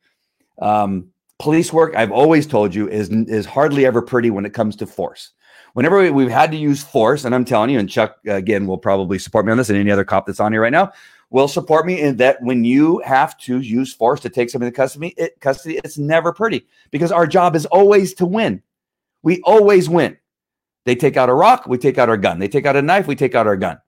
[0.61, 1.09] Um,
[1.39, 4.85] police work, I've always told you, is is hardly ever pretty when it comes to
[4.85, 5.31] force.
[5.73, 8.77] Whenever we, have had to use force, and I'm telling you, and Chuck again will
[8.77, 10.91] probably support me on this, and any other cop that's on here right now
[11.31, 14.75] will support me in that when you have to use force to take somebody to
[14.75, 18.61] custody, it, custody, it's never pretty because our job is always to win.
[19.23, 20.15] We always win.
[20.85, 22.37] They take out a rock, we take out our gun.
[22.37, 23.79] They take out a knife, we take out our gun.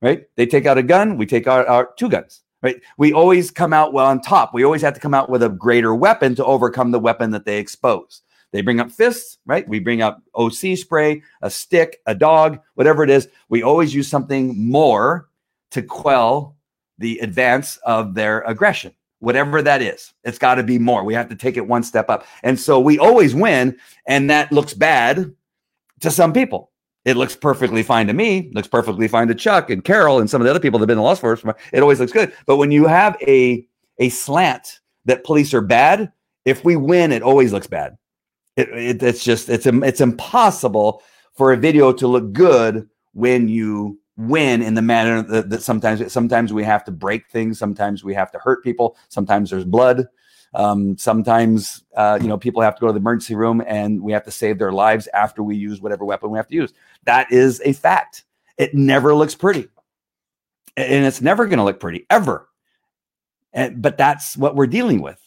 [0.00, 0.24] Right?
[0.36, 2.42] They take out a gun, we take out our two guns.
[2.62, 2.80] Right?
[2.98, 4.54] We always come out well on top.
[4.54, 7.44] We always have to come out with a greater weapon to overcome the weapon that
[7.44, 8.22] they expose.
[8.52, 9.66] They bring up fists, right?
[9.68, 13.28] We bring up OC spray, a stick, a dog, whatever it is.
[13.48, 15.28] We always use something more
[15.72, 16.56] to quell
[16.98, 20.12] the advance of their aggression whatever that is.
[20.24, 21.04] It's got to be more.
[21.04, 22.26] We have to take it one step up.
[22.42, 23.78] And so we always win.
[24.06, 25.32] And that looks bad
[26.00, 26.72] to some people.
[27.04, 30.40] It looks perfectly fine to me, looks perfectly fine to Chuck and Carol and some
[30.40, 31.42] of the other people that have been in the law force.
[31.72, 32.32] It always looks good.
[32.46, 33.64] But when you have a,
[33.98, 36.12] a slant that police are bad,
[36.44, 37.96] if we win, it always looks bad.
[38.56, 41.02] It, it, it's just, it's, it's impossible
[41.34, 46.12] for a video to look good when you win in the manner that, that, sometimes
[46.12, 50.06] sometimes we have to break things sometimes we have to hurt people sometimes there's blood
[50.54, 54.12] um, sometimes uh, you know people have to go to the emergency room and we
[54.12, 56.72] have to save their lives after we use whatever weapon we have to use.
[57.04, 58.24] That is a fact.
[58.58, 59.68] It never looks pretty.
[60.76, 62.48] And it's never going to look pretty ever.
[63.52, 65.20] And, but that's what we're dealing with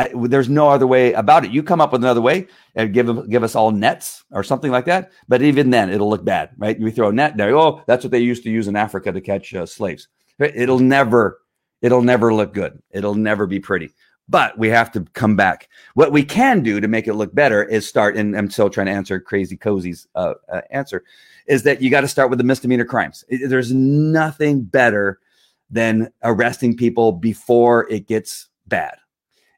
[0.00, 1.50] I, there's no other way about it.
[1.50, 4.86] You come up with another way and give give us all nets or something like
[4.86, 5.12] that.
[5.28, 6.80] But even then, it'll look bad, right?
[6.80, 7.54] We throw a net there.
[7.54, 10.08] Oh, that's what they used to use in Africa to catch uh, slaves.
[10.38, 11.42] It'll never,
[11.82, 12.82] it'll never look good.
[12.92, 13.90] It'll never be pretty.
[14.26, 15.68] But we have to come back.
[15.92, 18.16] What we can do to make it look better is start.
[18.16, 21.04] And I'm still trying to answer Crazy Cozy's uh, uh, answer.
[21.46, 23.22] Is that you got to start with the misdemeanor crimes?
[23.28, 25.20] There's nothing better
[25.68, 28.96] than arresting people before it gets bad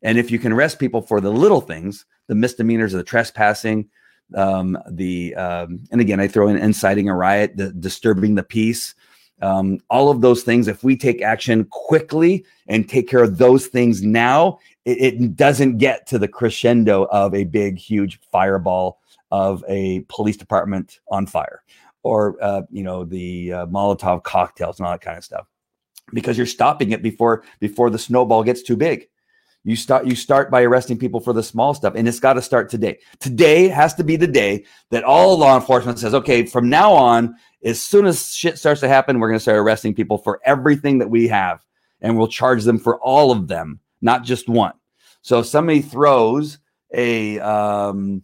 [0.02, 3.88] and if you can arrest people for the little things, the misdemeanors, the trespassing,
[4.34, 8.94] um, the um, and again, I throw in inciting a riot, the disturbing the peace,
[9.42, 10.68] um, all of those things.
[10.68, 15.78] If we take action quickly and take care of those things now, it, it doesn't
[15.78, 19.00] get to the crescendo of a big, huge fireball
[19.30, 21.62] of a police department on fire,
[22.02, 25.46] or uh, you know the uh, Molotov cocktails and all that kind of stuff,
[26.12, 29.08] because you're stopping it before before the snowball gets too big.
[29.64, 32.42] You start you start by arresting people for the small stuff, and it's got to
[32.42, 32.98] start today.
[33.20, 37.36] Today has to be the day that all law enforcement says, okay, from now on,
[37.64, 40.98] as soon as shit starts to happen, we're going to start arresting people for everything
[40.98, 41.64] that we have,
[42.00, 44.74] and we'll charge them for all of them, not just one.
[45.20, 46.58] So if somebody throws
[46.92, 48.22] a um,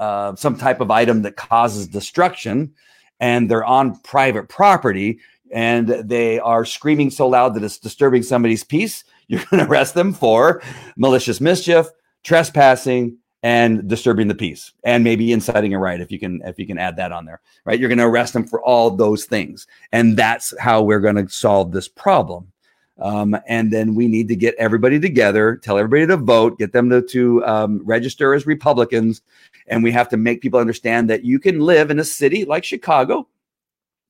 [0.00, 2.74] uh, some type of item that causes destruction,
[3.20, 5.20] and they're on private property,
[5.52, 9.94] and they are screaming so loud that it's disturbing somebody's peace, you're going to arrest
[9.94, 10.62] them for
[10.96, 11.86] malicious mischief,
[12.24, 16.66] trespassing, and disturbing the peace, and maybe inciting a riot if you can if you
[16.66, 17.40] can add that on there.
[17.64, 21.16] Right, you're going to arrest them for all those things, and that's how we're going
[21.16, 22.52] to solve this problem.
[23.00, 26.90] Um, and then we need to get everybody together, tell everybody to vote, get them
[26.90, 29.22] to, to um, register as Republicans.
[29.68, 32.64] And we have to make people understand that you can live in a city like
[32.64, 33.26] Chicago.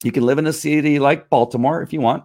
[0.02, 2.24] You can live in a city like Baltimore if you want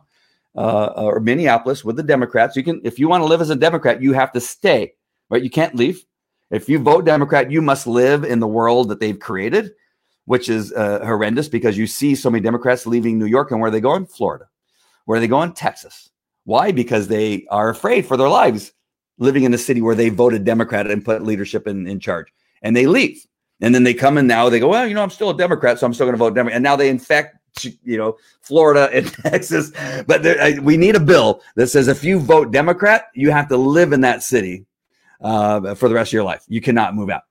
[0.56, 2.56] uh, or Minneapolis with the Democrats.
[2.56, 4.94] You can, if you want to live as a Democrat, you have to stay,
[5.30, 5.44] right?
[5.44, 6.06] You can't leave.
[6.52, 9.72] If you vote Democrat, you must live in the world that they've created,
[10.26, 13.68] which is uh, horrendous because you see so many Democrats leaving New York and where
[13.68, 14.06] are they going?
[14.06, 14.46] Florida.
[15.06, 15.54] Where are they going?
[15.54, 16.10] Texas.
[16.46, 16.72] Why?
[16.72, 18.72] Because they are afraid for their lives
[19.18, 22.28] living in a city where they voted Democrat and put leadership in, in charge.
[22.62, 23.26] And they leave.
[23.62, 25.80] And then they come and now they go, well, you know, I'm still a Democrat,
[25.80, 26.56] so I'm still going to vote Democrat.
[26.56, 29.72] And now they infect you know, Florida and Texas.
[30.08, 33.58] But there, we need a bill that says if you vote Democrat, you have to
[33.58, 34.66] live in that city
[35.22, 36.44] uh, for the rest of your life.
[36.48, 37.24] You cannot move out.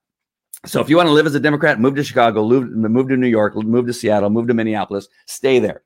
[0.67, 3.17] So if you want to live as a Democrat, move to Chicago, move, move to
[3.17, 5.83] New York, move to Seattle, move to Minneapolis, stay there.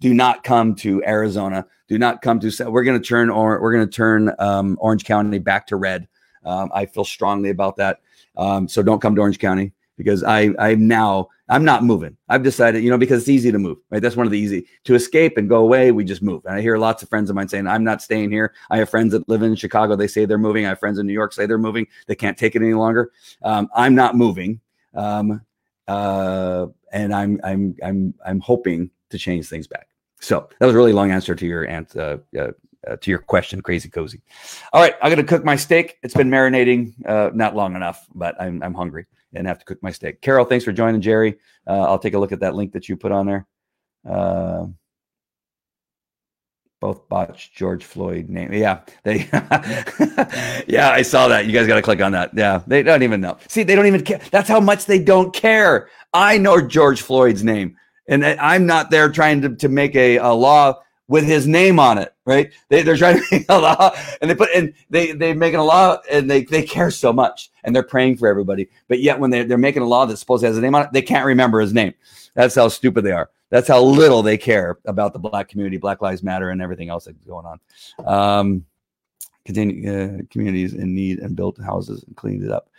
[0.00, 1.66] Do not come to Arizona.
[1.86, 2.70] Do not come to.
[2.70, 6.08] We're going to turn or we're going to turn um, Orange County back to red.
[6.44, 8.00] Um, I feel strongly about that.
[8.36, 12.16] Um, so don't come to Orange County because I I'm now I'm not moving.
[12.30, 14.00] I've decided, you know, because it's easy to move, right?
[14.00, 15.92] That's one of the easy to escape and go away.
[15.92, 16.42] We just move.
[16.46, 18.54] And I hear lots of friends of mine saying, I'm not staying here.
[18.70, 19.94] I have friends that live in Chicago.
[19.94, 20.64] They say they're moving.
[20.64, 21.86] I have friends in New York say they're moving.
[22.06, 23.12] They can't take it any longer.
[23.42, 24.62] Um, I'm not moving.
[24.94, 25.42] Um,
[25.88, 29.88] uh, and I'm, I'm, I'm, I'm hoping to change things back.
[30.20, 32.22] So that was a really long answer to your answer.
[32.34, 32.52] Uh, uh,
[32.88, 34.20] uh, to your question, crazy cozy.
[34.72, 35.98] All right, I'm gonna cook my steak.
[36.02, 39.82] It's been marinating, uh, not long enough, but I'm I'm hungry and have to cook
[39.82, 40.20] my steak.
[40.20, 41.38] Carol, thanks for joining, Jerry.
[41.66, 43.46] Uh, I'll take a look at that link that you put on there.
[44.08, 44.66] Uh,
[46.80, 48.52] both botched George Floyd name.
[48.52, 49.28] Yeah, they.
[50.66, 51.46] yeah, I saw that.
[51.46, 52.30] You guys got to click on that.
[52.34, 53.38] Yeah, they don't even know.
[53.46, 54.20] See, they don't even care.
[54.32, 55.88] That's how much they don't care.
[56.12, 57.76] I know George Floyd's name,
[58.08, 60.80] and I'm not there trying to, to make a, a law
[61.12, 62.50] with his name on it, right?
[62.70, 65.64] They, they're trying to make a law and they put and they they making a
[65.64, 68.70] law and they they care so much and they're praying for everybody.
[68.88, 70.86] But yet when they they're making a law that's supposed to have his name on
[70.86, 71.92] it, they can't remember his name.
[72.34, 73.28] That's how stupid they are.
[73.50, 77.04] That's how little they care about the black community, Black Lives Matter, and everything else
[77.04, 77.60] that's going on.
[78.06, 78.64] Um,
[79.44, 82.70] continue uh, communities in need and built houses and cleaned it up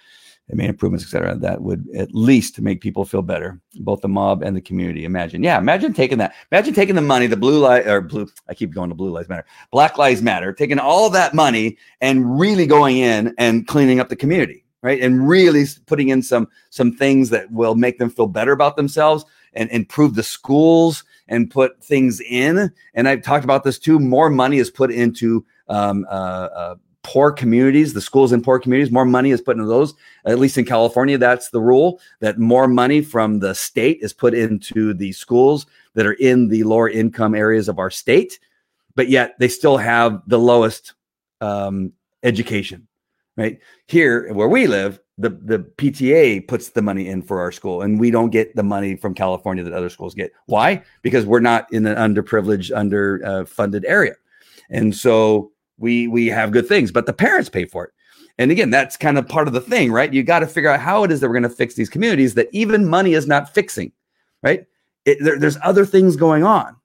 [0.50, 1.36] and made improvements, etc.
[1.36, 5.06] That would at least make people feel better, both the mob and the community.
[5.06, 6.36] Imagine, yeah, imagine taking that.
[6.52, 8.28] Imagine taking the money, the blue light or blue.
[8.50, 12.40] I keep going to blue lives matter, Black Lives Matter, taking all that money and
[12.40, 15.02] really going in and cleaning up the community, right?
[15.02, 19.26] And really putting in some some things that will make them feel better about themselves
[19.54, 22.72] and improve the schools and put things in.
[22.94, 24.00] And I've talked about this too.
[24.00, 28.92] More money is put into um, uh, uh, poor communities, the schools in poor communities,
[28.92, 29.94] more money is put into those.
[30.26, 34.34] At least in California, that's the rule that more money from the state is put
[34.34, 38.40] into the schools that are in the lower income areas of our state,
[38.96, 40.94] but yet they still have the lowest
[41.42, 41.94] um,
[42.24, 42.88] education.
[43.36, 47.82] Right here, where we live, the the PTA puts the money in for our school,
[47.82, 50.32] and we don't get the money from California that other schools get.
[50.46, 50.84] Why?
[51.02, 54.14] Because we're not in an underprivileged, underfunded uh, area,
[54.70, 57.92] and so we we have good things, but the parents pay for it.
[58.38, 60.12] And again, that's kind of part of the thing, right?
[60.12, 62.34] You got to figure out how it is that we're going to fix these communities
[62.34, 63.92] that even money is not fixing,
[64.42, 64.66] right?
[65.06, 66.76] It, there, there's other things going on.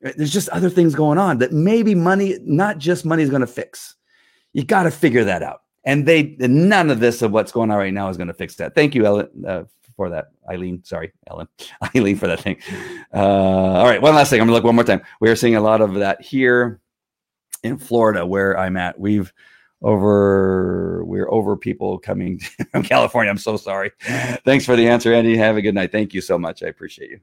[0.00, 3.46] There's just other things going on that maybe money, not just money, is going to
[3.46, 3.96] fix.
[4.52, 5.62] You got to figure that out.
[5.84, 8.54] And they, none of this of what's going on right now is going to fix
[8.56, 8.74] that.
[8.74, 9.64] Thank you, Ellen, uh,
[9.96, 10.26] for that.
[10.48, 11.48] Eileen, sorry, Ellen,
[11.96, 12.56] Eileen for that thing.
[13.12, 14.40] Uh, all right, one last thing.
[14.40, 15.02] I'm gonna look one more time.
[15.20, 16.80] We are seeing a lot of that here
[17.64, 19.00] in Florida where I'm at.
[19.00, 19.32] We've
[19.82, 22.38] over we're over people coming
[22.70, 23.30] from California.
[23.30, 23.90] I'm so sorry.
[24.44, 25.36] Thanks for the answer, Andy.
[25.36, 25.90] Have a good night.
[25.92, 26.62] Thank you so much.
[26.62, 27.20] I appreciate you.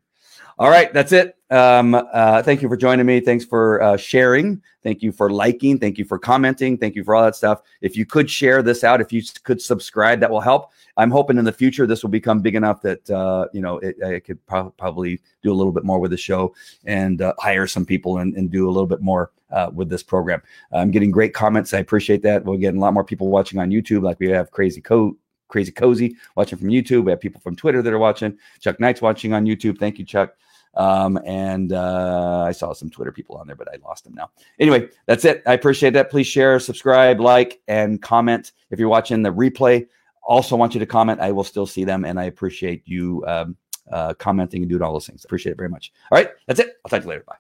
[0.62, 1.36] All right, that's it.
[1.50, 3.20] Um, uh, thank you for joining me.
[3.20, 4.62] Thanks for uh, sharing.
[4.84, 5.80] Thank you for liking.
[5.80, 6.78] Thank you for commenting.
[6.78, 7.64] Thank you for all that stuff.
[7.82, 10.70] If you could share this out, if you could subscribe, that will help.
[10.98, 13.96] I'm hoping in the future this will become big enough that uh, you know it,
[14.04, 16.54] I could pro- probably do a little bit more with the show
[16.86, 20.04] and uh, hire some people and, and, do a little bit more uh, with this
[20.04, 20.44] program.
[20.72, 21.74] I'm getting great comments.
[21.74, 22.46] I appreciate that.
[22.46, 25.18] We're getting a lot more people watching on YouTube, like we have Crazy Co.
[25.48, 27.06] Crazy Cozy watching from YouTube.
[27.06, 28.38] We have people from Twitter that are watching.
[28.60, 29.80] Chuck Knight's watching on YouTube.
[29.80, 30.36] Thank you, Chuck.
[30.74, 34.32] Um, and uh, I saw some Twitter people on there, but I lost them now.
[34.60, 35.44] Anyway, that's it.
[35.46, 36.10] I appreciate that.
[36.10, 38.54] Please share, subscribe, like, and comment.
[38.70, 39.88] If you're watching the replay,
[40.24, 41.20] also want you to comment.
[41.20, 43.56] I will still see them, and I appreciate you um,
[43.92, 45.26] uh, commenting and doing all those things.
[45.26, 45.92] Appreciate it very much.
[46.12, 46.78] All right, that's it.
[46.86, 47.26] I'll talk to you later.
[47.28, 47.36] Bye.